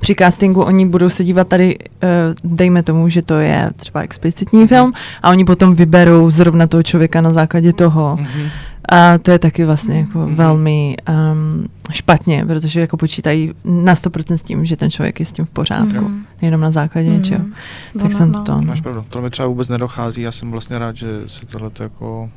[0.00, 4.64] při castingu oni budou se dívat tady, uh, dejme tomu, že to je třeba explicitní
[4.64, 4.68] mm-hmm.
[4.68, 8.16] film a oni potom vyberou zrovna toho člověka na základě toho.
[8.20, 8.50] Mm-hmm.
[8.88, 10.34] A to je taky vlastně jako mm-hmm.
[10.34, 15.32] velmi um, špatně, protože jako počítají na 100% s tím, že ten člověk je s
[15.32, 16.22] tím v pořádku, mm-hmm.
[16.42, 17.16] jenom na základě mm-hmm.
[17.16, 17.44] něčeho.
[17.98, 18.44] Tak no, jsem no.
[18.44, 18.62] to...
[18.62, 22.30] Máš pravdu, to mi třeba vůbec nedochází, já jsem vlastně rád, že se tohle jako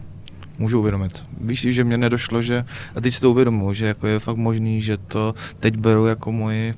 [0.60, 1.24] můžu uvědomit.
[1.42, 4.82] Víš, že mě nedošlo, že, a teď si to uvědomuji, že jako je fakt možný,
[4.82, 6.74] že to teď beru jako moji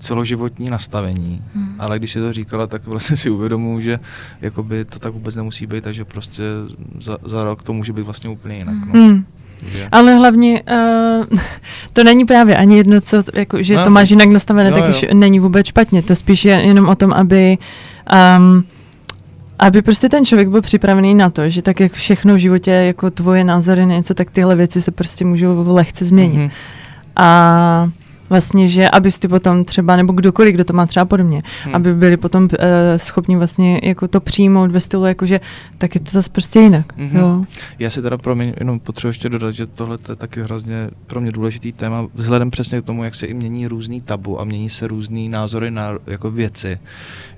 [0.00, 1.74] celoživotní nastavení, hmm.
[1.78, 3.98] ale když si to říkala, tak vlastně si uvědomuji, že
[4.40, 6.42] jakoby to tak vůbec nemusí být, takže prostě
[7.00, 8.74] za, za rok to může být vlastně úplně jinak.
[8.86, 8.92] No.
[8.92, 9.24] Hmm.
[9.72, 9.88] Že?
[9.92, 10.62] Ale hlavně
[11.30, 11.38] uh,
[11.92, 14.88] to není právě ani jedno, co, jako, že no, to máš jinak nastavené, no, tak
[14.88, 14.90] jo.
[14.90, 16.02] už není vůbec špatně.
[16.02, 17.58] To spíš je jenom o tom, aby
[18.38, 18.64] um,
[19.58, 23.10] aby prostě ten člověk byl připravený na to, že tak jak všechno v životě, jako
[23.10, 26.38] tvoje názory na něco, tak tyhle věci se prostě můžou lehce změnit.
[26.38, 26.50] Mm-hmm.
[27.16, 27.90] A
[28.30, 31.74] vlastně, že abyste potom třeba, nebo kdokoliv, kdo to má třeba podobně, hmm.
[31.74, 32.48] aby byli potom uh,
[32.96, 35.40] schopni vlastně jako to přijmout ve stylu, jakože
[35.78, 36.96] tak je to zase prostě jinak.
[36.96, 37.18] Mm-hmm.
[37.18, 37.44] Jo.
[37.78, 41.20] Já si teda pro mě jenom potřebuji ještě dodat, že tohle je taky hrozně pro
[41.20, 44.70] mě důležitý téma, vzhledem přesně k tomu, jak se i mění různý tabu a mění
[44.70, 46.78] se různý názory na jako věci,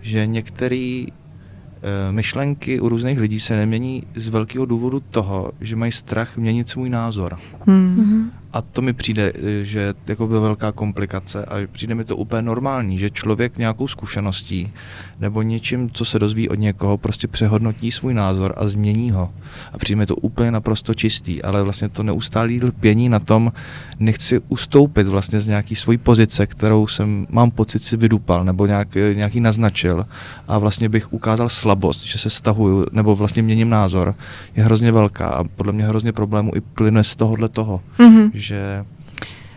[0.00, 5.92] že některý eh, myšlenky u různých lidí se nemění z velkého důvodu toho, že mají
[5.92, 7.38] strach měnit svůj názor.
[7.66, 8.31] Hmm.
[8.53, 12.43] A to mi přijde, eh, že jako by velká komplikace a přijde mi to úplně
[12.43, 14.73] normální, že člověk nějakou zkušeností
[15.21, 19.31] nebo něčím, co se dozví od někoho, prostě přehodnotí svůj názor a změní ho.
[19.73, 23.53] A přijde mi to úplně naprosto čistý, ale vlastně to neustálý lpění na tom,
[23.99, 28.97] nechci ustoupit vlastně z nějaký svojí pozice, kterou jsem, mám pocit, si vydupal nebo nějak,
[28.97, 30.07] eh, nějaký naznačil
[30.49, 34.15] a vlastně bych ukázal slabost, že se stahuju nebo vlastně měním názor,
[34.57, 38.85] je hrozně velká a podle mě hrozně problémů i plyne z tohohle toho, mm-hmm že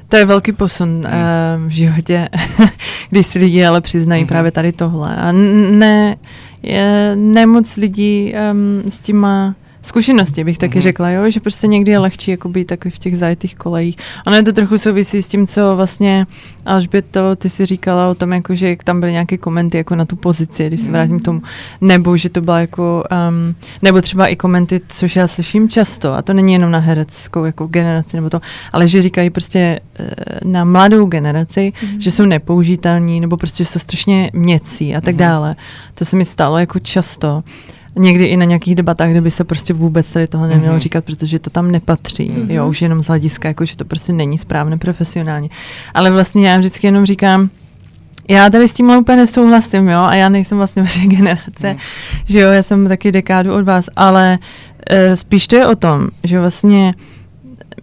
[0.09, 0.99] to je velký posun hmm.
[1.05, 2.29] uh, v životě,
[3.09, 4.27] když si lidi ale přiznají hmm.
[4.27, 5.15] právě tady tohle.
[5.15, 6.15] A ne,
[6.63, 10.81] je, nemoc lidí um, s tím má zkušenosti, bych taky mm-hmm.
[10.81, 11.29] řekla, jo?
[11.29, 13.97] že prostě někdy je lehčí jako být takový v těch zajetých kolejích.
[14.27, 16.27] Ono je to trochu souvisí s tím, co vlastně
[17.11, 20.15] to ty si říkala o tom, jako, že tam byly nějaké komenty jako na tu
[20.15, 21.41] pozici, když se vrátím k tomu,
[21.81, 26.21] nebo že to byla jako, um, nebo třeba i komenty, což já slyším často, a
[26.21, 28.41] to není jenom na hereckou jako generaci nebo to,
[28.73, 31.97] ale že říkají prostě uh, na mladou generaci, mm-hmm.
[31.99, 35.17] že jsou nepoužitelní, nebo prostě jsou strašně měcí a tak mm-hmm.
[35.17, 35.55] dále.
[35.93, 37.43] To se mi stalo jako často
[37.95, 40.79] někdy i na nějakých debatách, kde by se prostě vůbec tady toho nemělo mm-hmm.
[40.79, 42.51] říkat, protože to tam nepatří, mm-hmm.
[42.51, 45.49] jo, už jenom z hlediska, jako, že to prostě není správné profesionálně.
[45.93, 47.49] Ale vlastně já vždycky jenom říkám,
[48.29, 51.79] já tady s tím úplně nesouhlasím, jo, a já nejsem vlastně vaše generace, mm.
[52.25, 54.39] že jo, já jsem taky dekádu od vás, ale
[54.91, 56.93] uh, spíš to je o tom, že vlastně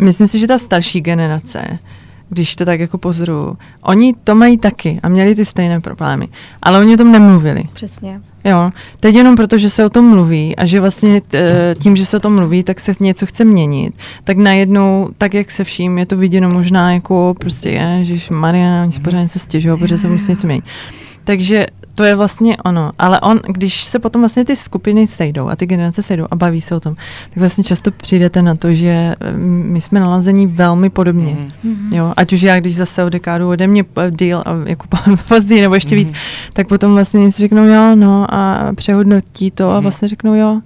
[0.01, 1.79] myslím si, že ta starší generace
[2.33, 3.59] když to tak jako pozoruju.
[3.83, 6.29] Oni to mají taky a měli ty stejné problémy,
[6.63, 7.65] ale oni o tom nemluvili.
[7.73, 8.21] Přesně.
[8.45, 12.07] Jo, teď jenom proto, že se o tom mluví a že vlastně eh, tím, že
[12.07, 15.99] se o tom mluví, tak se něco chce měnit, tak najednou, tak jak se vším,
[15.99, 20.09] je to viděno možná jako prostě že Mariana, oni si pořád něco stěžují, protože se
[20.09, 20.65] musí něco měnit.
[21.25, 22.93] Takže to je vlastně ono.
[22.99, 26.61] Ale on, když se potom vlastně ty skupiny sejdou a ty generace sejdou a baví
[26.61, 26.95] se o tom,
[27.29, 31.37] tak vlastně často přijdete na to, že mm, my jsme nalazení velmi podobně.
[31.65, 31.97] Mm-hmm.
[31.97, 34.87] Jo, ať už já, když zase o dekádu ode mě díl a jako
[35.29, 36.07] později nebo ještě mm-hmm.
[36.07, 36.15] víc,
[36.53, 39.77] tak potom vlastně si řeknou jo, no a přehodnotí to mm-hmm.
[39.77, 40.61] a vlastně řeknou jo,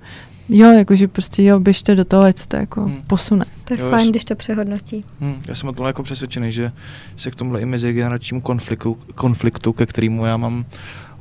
[0.48, 3.02] Jo, jakože prostě jo, běžte do toho, ať se to jako hmm.
[3.06, 3.44] posune.
[3.64, 5.04] To je jo, fajn, když to přehodnotí.
[5.20, 6.72] Hmm, já jsem o tom jako přesvědčený, že
[7.16, 10.64] se k tomuhle i mezigeneračnímu konfliktu, konfliktu, ke kterému já mám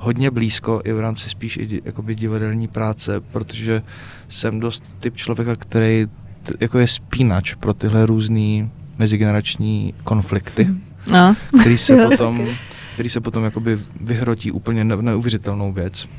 [0.05, 3.81] hodně blízko i v rámci spíš i jakoby divadelní práce, protože
[4.27, 6.07] jsem dost typ člověka, který
[6.43, 10.81] t, jako je spínač pro tyhle různé mezigenerační konflikty, hmm.
[11.11, 11.35] no.
[11.61, 12.47] který se potom,
[12.93, 16.09] který se potom jakoby vyhrotí úplně neuvěřitelnou věc.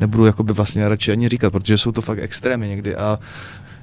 [0.00, 3.18] Nebudu jakoby vlastně radši ani říkat, protože jsou to fakt extrémy někdy a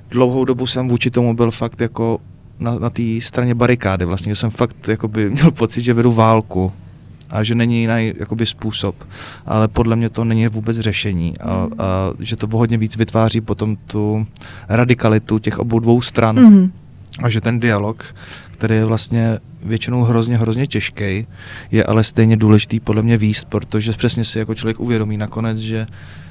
[0.10, 2.20] dlouhou dobu jsem vůči tomu byl fakt jako
[2.60, 6.74] na, na té straně barikády vlastně, že jsem fakt jakoby měl pocit, že vedu válku
[7.32, 8.96] a že není jiný jakoby způsob.
[9.46, 11.68] Ale podle mě to není vůbec řešení a, a
[12.20, 14.28] že to hodně víc vytváří potom tu
[14.70, 16.36] radikalitu těch obou dvou stran.
[16.36, 16.72] Mm-hmm.
[17.24, 18.16] A že ten dialog,
[18.52, 21.28] který je vlastně většinou hrozně, hrozně těžký,
[21.72, 25.88] je ale stejně důležitý podle mě výst, protože přesně si jako člověk uvědomí nakonec, že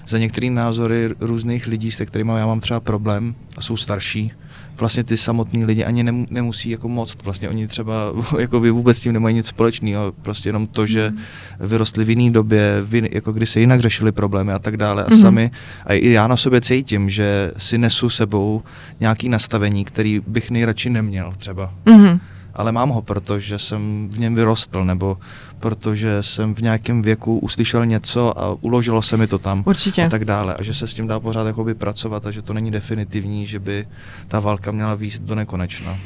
[0.09, 4.33] za některé názory různých lidí, se kterými já mám třeba problém a jsou starší,
[4.81, 7.17] vlastně ty samotní lidi ani nemusí jako moc.
[7.25, 7.95] Vlastně oni třeba
[8.39, 10.13] jako by vůbec s tím nemají nic společného.
[10.23, 11.19] Prostě jenom to, že mm.
[11.67, 15.05] vyrostli v jiné době, v jiný, jako kdy se jinak řešili problémy a tak dále.
[15.05, 15.21] A mm.
[15.21, 15.51] sami,
[15.87, 18.63] a i já na sobě cítím, že si nesu sebou
[19.01, 21.75] nějaký nastavení, který bych nejradši neměl třeba.
[21.87, 22.21] Mm
[22.55, 25.17] ale mám ho, protože jsem v něm vyrostl, nebo
[25.61, 30.05] protože jsem v nějakém věku uslyšel něco a uložilo se mi to tam Určitě.
[30.05, 30.55] a tak dále.
[30.55, 33.59] A že se s tím dá pořád jakoby pracovat a že to není definitivní, že
[33.59, 33.87] by
[34.29, 35.99] ta válka měla výjít do nekonečna.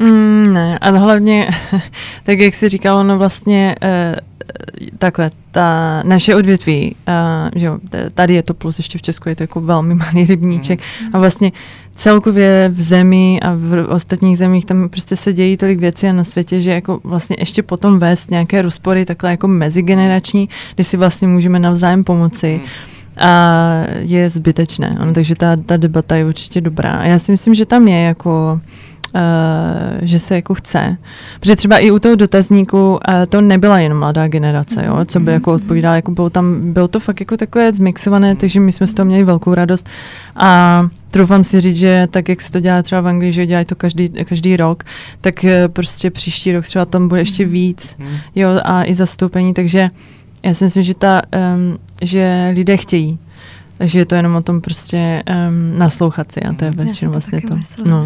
[0.00, 1.50] Mm, ne, a hlavně,
[2.24, 4.16] tak jak jsi říkal, ono vlastně eh,
[4.98, 7.78] takhle, ta naše odvětví, uh, že jo,
[8.14, 11.10] tady je to plus, ještě v Česku je to jako velmi malý rybníček mm.
[11.12, 11.52] a vlastně
[11.96, 16.24] celkově v zemi a v ostatních zemích tam prostě se dějí tolik věcí a na
[16.24, 21.28] světě, že jako vlastně ještě potom vést nějaké rozpory takhle jako mezigenerační, kdy si vlastně
[21.28, 22.60] můžeme navzájem pomoci.
[22.62, 24.96] Mm a je zbytečné.
[25.00, 26.92] Ano, takže ta, ta debata je určitě dobrá.
[26.92, 28.60] A já si myslím, že tam je jako
[30.02, 30.96] že se jako chce.
[31.40, 35.32] Protože třeba i u toho dotazníku uh, to nebyla jen mladá generace, jo, co by
[35.32, 38.94] jako odpovídala, jako bylo tam, bylo to fakt jako takové zmixované, takže my jsme z
[38.94, 39.88] toho měli velkou radost.
[40.36, 43.66] A troufám si říct, že tak, jak se to dělá třeba v Anglii, že dělají
[43.66, 44.84] to každý, každý rok,
[45.20, 47.96] tak uh, prostě příští rok třeba tam bude ještě víc,
[48.34, 49.90] jo, a i zastoupení, takže
[50.42, 51.22] já si myslím, že, ta,
[51.54, 53.18] um, že lidé chtějí
[53.80, 57.40] takže je to jenom o tom prostě um, naslouchat si a to je většinou vlastně
[57.40, 57.58] to.
[57.84, 58.04] No.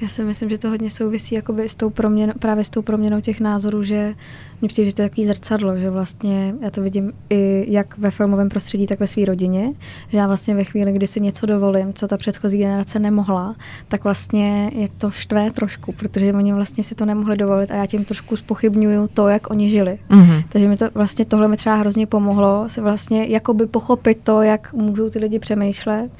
[0.00, 3.20] Já si myslím, že to hodně souvisí jakoby s tou proměnou, právě s tou proměnou
[3.20, 4.14] těch názorů, že
[4.62, 8.10] mně přijde, že to je takový zrcadlo, že vlastně já to vidím i jak ve
[8.10, 9.72] filmovém prostředí, tak ve své rodině,
[10.08, 13.56] že já vlastně ve chvíli, kdy si něco dovolím, co ta předchozí generace nemohla,
[13.88, 17.86] tak vlastně je to štvé trošku, protože oni vlastně si to nemohli dovolit a já
[17.86, 19.98] tím trošku spochybňuju to, jak oni žili.
[20.10, 20.44] Mm-hmm.
[20.48, 24.72] Takže mi to vlastně tohle mi třeba hrozně pomohlo si vlastně jakoby pochopit to, jak
[24.72, 26.10] můžou ty lidi přemýšlet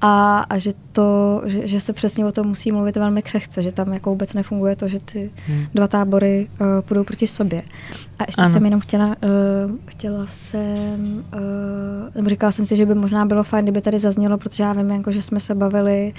[0.00, 3.72] a, a že, to, že, že se přesně o tom musí mluvit velmi křehce, že
[3.72, 5.64] tam jako vůbec nefunguje to, že ty hmm.
[5.74, 7.62] dva tábory uh, půjdou proti sobě.
[8.18, 8.52] A ještě ano.
[8.52, 9.14] jsem jenom chtěla, uh,
[9.86, 14.38] chtěla jsem, uh, nebo říkala jsem si, že by možná bylo fajn, kdyby tady zaznělo,
[14.38, 16.14] protože já vím, jako, že jsme se bavili,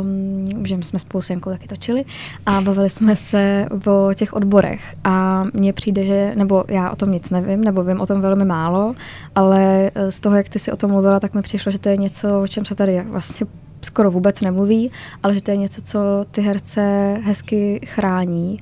[0.00, 2.04] um, že jsme spolu s Jankou taky točili
[2.46, 7.12] a bavili jsme se o těch odborech a mně přijde, že, nebo já o tom
[7.12, 8.94] nic nevím, nebo vím o tom velmi málo,
[9.34, 11.96] ale z toho, jak ty si o tom mluvila, tak mi přišlo, že to je
[11.96, 13.46] něco, o čem se tady vlastně
[13.82, 14.90] skoro vůbec nemluví,
[15.22, 15.98] ale že to je něco, co
[16.30, 18.56] ty herce hezky chrání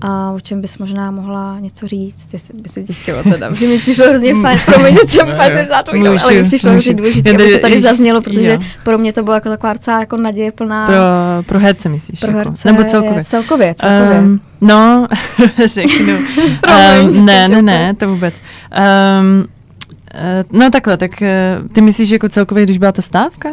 [0.00, 3.66] a o čem bys možná mohla něco říct, jestli by se ti chtělo teda, že
[3.66, 7.58] mi přišlo hrozně fajn, promiň, že jsem to ale mi přišlo hrozně důležité, aby to
[7.58, 8.58] tady zaznělo, protože jo.
[8.84, 10.86] pro mě to bylo jako taková docela jako naděje plná.
[10.86, 10.96] Pro,
[11.46, 12.20] pro herce myslíš?
[12.20, 12.38] Pro jako?
[12.38, 13.24] herce, Nebo celkově?
[13.24, 14.20] Celkově, celkově.
[14.20, 15.06] Um, no,
[15.66, 16.14] řeknu.
[17.02, 18.34] um, ne, ne, ne, to vůbec.
[19.20, 19.46] Um,
[20.52, 23.48] no takhle, tak uh, ty myslíš, že jako celkově, když byla ta stávka?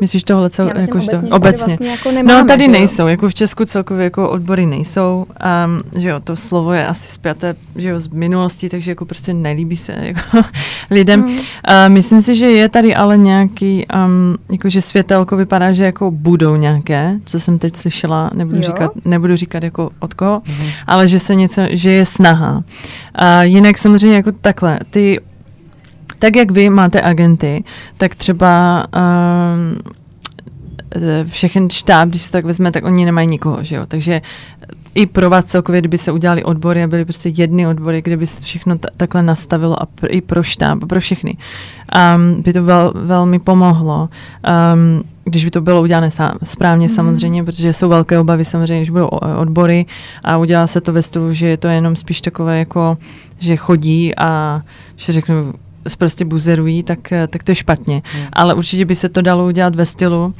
[0.00, 1.66] Myslíš tohle cel, jako, obecně, to, obecně.
[1.66, 5.26] Vlastně jako nemáme, no tady nejsou, jako v Česku celkově jako odbory nejsou,
[5.64, 9.34] um, že jo, to slovo je asi zpěté, že jo, z minulosti, takže jako prostě
[9.34, 10.20] nelíbí se jako
[10.90, 11.20] lidem.
[11.20, 11.28] Mm.
[11.28, 11.42] Uh,
[11.88, 17.18] myslím si, že je tady ale nějaký, um, jakože světelko vypadá, že jako budou nějaké,
[17.24, 20.68] co jsem teď slyšela, nebudu, říkat, nebudu říkat jako od koho, mm.
[20.86, 22.52] ale že se něco, že je snaha.
[22.56, 22.62] Uh,
[23.42, 25.20] jinak samozřejmě jako takhle, ty
[26.20, 27.64] tak jak vy máte agenty,
[27.96, 29.94] tak třeba um,
[31.24, 33.86] všechen štáb, když se tak vezme, tak oni nemají nikoho, že jo?
[33.88, 34.20] Takže
[34.94, 38.26] i pro vás celkově, kdyby se udělali odbory a byly prostě jedny odbory, kde by
[38.26, 41.36] se všechno t- takhle nastavilo a pr- i pro štáb, pro všechny,
[42.16, 44.08] um, by to vel- velmi pomohlo.
[44.74, 46.94] Um, když by to bylo udělané sám, správně mm.
[46.94, 49.06] samozřejmě, protože jsou velké obavy samozřejmě, když budou
[49.36, 49.86] odbory
[50.24, 52.98] a udělá se to ve stylu, že je to jenom spíš takové jako,
[53.38, 54.62] že chodí a
[54.96, 55.52] že řeknu,
[55.98, 58.02] prostě buzerují, tak, eh, tak to je špatně.
[58.04, 58.24] Hmm.
[58.32, 60.32] Ale určitě by se to dalo udělat ve stylu, uh,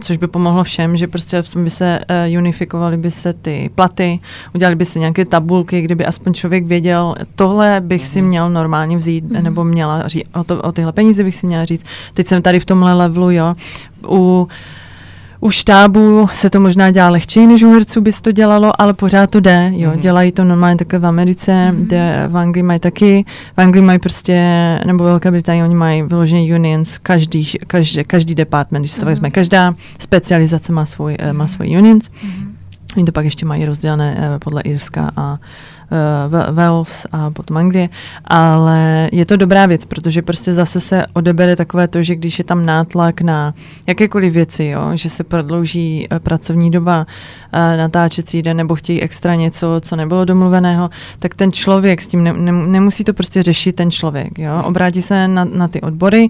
[0.00, 4.20] což by pomohlo všem, že prostě by se uh, unifikovaly by se ty platy,
[4.54, 8.10] udělali by se nějaké tabulky, kdyby aspoň člověk věděl, tohle bych hmm.
[8.10, 9.44] si měl normálně vzít, hmm.
[9.44, 11.84] nebo měla říct, o, to, o tyhle peníze bych si měla říct.
[12.14, 13.54] Teď jsem tady v tomhle levelu, jo.
[14.08, 14.48] U
[15.42, 18.94] u štábu se to možná dělá lehčeji, než u herců by se to dělalo, ale
[18.94, 19.98] pořád to jde, jo, mm-hmm.
[19.98, 21.74] dělají to normálně takhle v Americe, mm-hmm.
[21.74, 23.24] kde v Anglii mají taky,
[23.56, 24.34] v Anglii mají prostě,
[24.86, 29.08] nebo Velké Británii, oni mají vyloženě unions, každý, každý, každý department, když se to mm-hmm.
[29.08, 31.32] vezme, každá specializace má svůj, mm-hmm.
[31.32, 32.04] má svůj unions.
[32.04, 32.48] Mm-hmm.
[32.96, 35.38] Oni to pak ještě mají rozdělené uh, podle Irska a
[35.92, 37.88] uh, Wales a potom Anglie,
[38.24, 42.44] ale je to dobrá věc, protože prostě zase se odebere takové to, že když je
[42.44, 43.54] tam nátlak na
[43.86, 47.06] jakékoliv věci, jo, že se prodlouží uh, pracovní doba,
[47.54, 52.24] uh, natáčecí den nebo chtějí extra něco, co nebylo domluveného, tak ten člověk s tím
[52.24, 56.28] ne, ne, nemusí to prostě řešit ten člověk, jo, obrátí se na, na ty odbory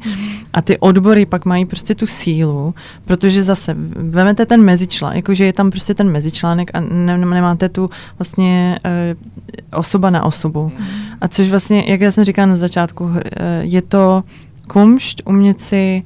[0.53, 2.75] a ty odbory pak mají prostě tu sílu,
[3.05, 7.91] protože zase vemete ten mezičlánek, jakože je tam prostě ten mezičlánek a ne, nemáte tu
[8.19, 8.79] vlastně
[9.73, 10.73] osoba na osobu.
[10.79, 10.87] Mm.
[11.21, 13.21] A což vlastně, jak já jsem říkala na začátku, uh,
[13.61, 14.25] je to
[14.69, 16.03] kumšť umět si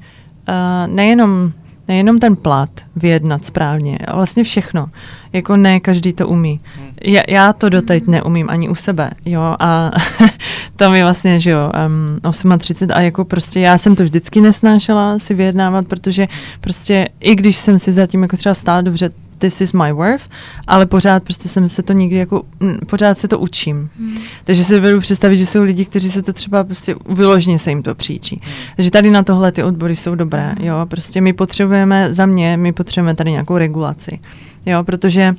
[0.49, 1.53] uh, nejenom
[1.89, 4.87] nejenom ten plat vyjednat správně, a vlastně všechno.
[5.33, 6.61] Jako ne každý to umí.
[6.77, 6.89] Hmm.
[7.05, 9.91] Já, já to doteď neumím ani u sebe, jo, a
[10.77, 15.19] to mi vlastně, že jo, um, 38 a jako prostě já jsem to vždycky nesnášela
[15.19, 16.29] si vyjednávat, protože
[16.61, 20.29] prostě i když jsem si zatím jako třeba stála dobře, this is my worth,
[20.67, 22.43] ale pořád prostě jsem se to nikdy jako,
[22.87, 23.91] pořád se to učím.
[23.99, 24.19] Hmm.
[24.45, 27.83] Takže si vedu představit, že jsou lidi, kteří se to třeba prostě vyložně se jim
[27.83, 28.41] to příčí.
[28.45, 28.55] Hmm.
[28.77, 30.67] Takže tady na tohle ty odbory jsou dobré, hmm.
[30.67, 34.19] jo, prostě my potřebujeme, za mě, my potřebujeme tady nějakou regulaci,
[34.67, 35.35] jo, protože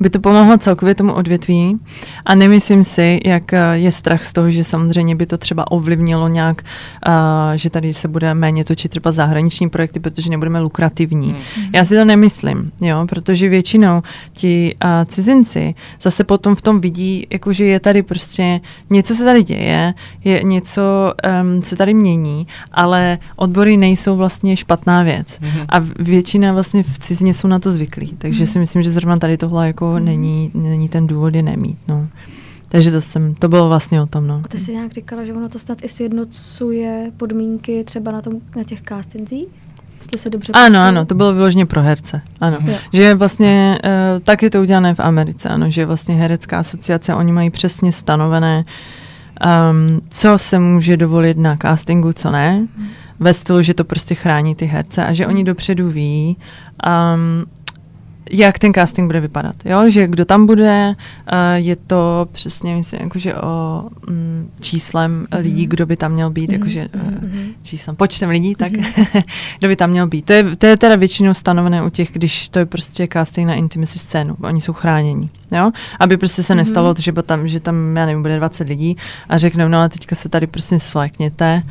[0.00, 1.78] by to pomohlo celkově tomu odvětví
[2.24, 6.28] a nemyslím si, jak eh, je strach z toho, že samozřejmě by to třeba ovlivnilo
[6.28, 6.62] nějak,
[7.06, 7.12] uh,
[7.54, 11.28] že tady se bude méně točit třeba zahraniční projekty, protože nebudeme lukrativní.
[11.28, 11.64] Mm.
[11.74, 17.26] Já si to nemyslím, jo, protože většinou ti uh, cizinci zase potom v tom vidí,
[17.30, 19.94] jako že je tady prostě něco se tady děje,
[20.24, 20.82] je něco
[21.42, 25.38] um, se tady mění, ale odbory nejsou vlastně špatná věc.
[25.40, 25.50] Mm.
[25.68, 28.46] A většina vlastně v cizině jsou na to zvyklí, takže mm.
[28.46, 30.04] si myslím, že zrovna tady tohle jako mm.
[30.04, 31.78] není, není ten důvod je nemít.
[31.88, 32.08] No.
[32.68, 34.26] Takže to, jsem, to bylo vlastně o tom.
[34.26, 34.42] No.
[34.44, 38.34] A ty jsi nějak říkala, že ono to snad i sjednocuje podmínky třeba na, tom,
[38.56, 39.48] na těch castingzích?
[40.16, 42.20] Se dobře ano, ano, to bylo vyloženě pro herce.
[42.40, 42.58] Ano.
[42.64, 42.74] Jo.
[42.92, 47.32] Že vlastně uh, tak je to udělané v Americe, ano, že vlastně herecká asociace, oni
[47.32, 52.66] mají přesně stanovené, um, co se může dovolit na castingu, co ne.
[52.76, 52.88] Hmm.
[53.20, 56.36] Ve stylu, že to prostě chrání ty herce a že oni dopředu ví,
[56.86, 57.46] um,
[58.30, 59.56] jak ten casting bude vypadat.
[59.64, 59.90] Jo?
[59.90, 60.94] Že kdo tam bude,
[61.32, 65.42] uh, je to přesně, myslím, jakože o mm, číslem mm-hmm.
[65.42, 66.52] lidí, kdo by tam měl být, mm-hmm.
[66.52, 69.22] jakože uh, číslem, počtem lidí, tak mm-hmm.
[69.58, 70.24] kdo by tam měl být.
[70.24, 73.54] To je, to je teda většinou stanovené u těch, když to je prostě casting na
[73.54, 75.30] intimacy scénu, oni jsou chráněni.
[75.52, 75.70] Jo?
[76.00, 76.56] Aby prostě se mm-hmm.
[76.56, 78.96] nestalo, že tam, že tam, já nevím, bude 20 lidí
[79.28, 81.62] a řeknou, no a teďka se tady prostě svlékněte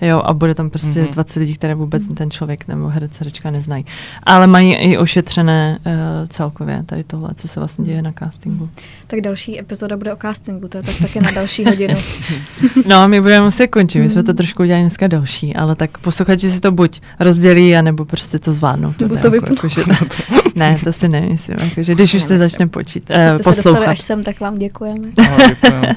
[0.00, 1.10] jo, a bude tam prostě mm-hmm.
[1.10, 2.14] 20 lidí, které vůbec mm-hmm.
[2.14, 3.86] ten člověk nebo herec, herečka neznají.
[4.22, 5.92] Ale mají i ošetřené uh,
[6.28, 8.68] celkově tady tohle, co se vlastně děje na castingu.
[9.06, 11.94] Tak další epizoda bude o castingu, to je tak také na další hodinu.
[12.86, 14.36] no, my budeme muset končit, my jsme to mhm.
[14.36, 18.92] trošku udělali dneska další, ale tak posluchači si to buď rozdělí, anebo prostě to zvládnou.
[18.92, 22.38] To, to, jako, jako, že to, ne, to si nemyslím, jako, že když už se
[22.38, 23.88] začne počít, uh, poslouchat.
[23.88, 25.08] až sem, tak vám děkujeme.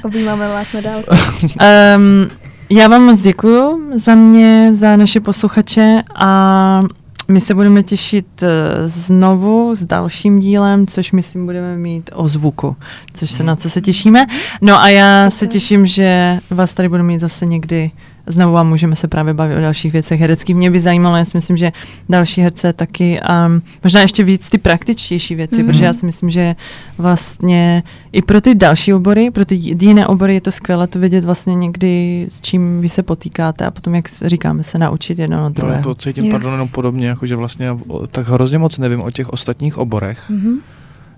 [0.04, 1.16] Objímáme vás na dálku.
[1.98, 2.43] um,
[2.76, 6.82] já vám moc děkuju za mě, za naše posluchače a
[7.28, 8.48] my se budeme těšit eh,
[8.86, 12.76] znovu s dalším dílem, což myslím budeme mít o zvuku,
[13.14, 14.26] což se na co se těšíme.
[14.62, 17.92] No a já se těším, že vás tady budu mít zase někdy
[18.28, 20.56] znovu a můžeme se právě bavit o dalších věcech hereckých.
[20.56, 21.72] Mě by zajímalo, já si myslím, že
[22.10, 25.68] další herce taky, um, možná ještě víc ty praktičtější věci, mm-hmm.
[25.68, 26.56] protože já si myslím, že
[26.98, 31.24] vlastně i pro ty další obory, pro ty jiné obory je to skvělé to vědět
[31.24, 35.54] vlastně někdy, s čím vy se potýkáte a potom, jak říkáme, se naučit jedno od
[35.54, 35.78] druhého.
[35.78, 37.68] No, to cítím, pardon, jenom podobně, jako že vlastně
[38.12, 40.32] tak hrozně moc nevím o těch ostatních oborech.
[40.32, 40.58] Mm-hmm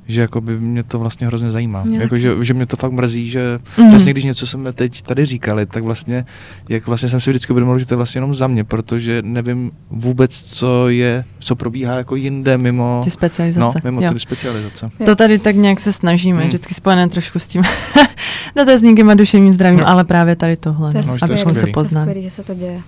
[0.07, 1.83] že jako by mě to vlastně hrozně zajímá.
[1.99, 3.89] Jako, že, že mě to fakt mrzí, že mm.
[3.89, 6.25] vlastně když něco jsme teď tady říkali, tak vlastně,
[6.69, 9.71] jak vlastně jsem si vždycky uvědomil, že to je vlastně jenom za mě, protože nevím
[9.89, 13.59] vůbec, co je, co probíhá jako jinde mimo ty specializace.
[13.59, 14.13] No, mimo jo.
[14.13, 14.91] ty specializace.
[14.99, 15.05] Jo.
[15.05, 16.47] To tady tak nějak se snažíme, mm.
[16.47, 17.63] vždycky spojené trošku s tím
[18.55, 19.87] dotazníkem a duševním zdravím, no.
[19.87, 22.21] ale právě tady tohle, to no, abychom se poznali.
[22.21, 22.81] že se to děje.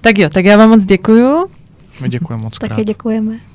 [0.00, 1.46] Tak jo, tak já vám moc děkuju.
[2.00, 2.68] My děkujeme moc krát.
[2.68, 3.51] Taky děkujeme.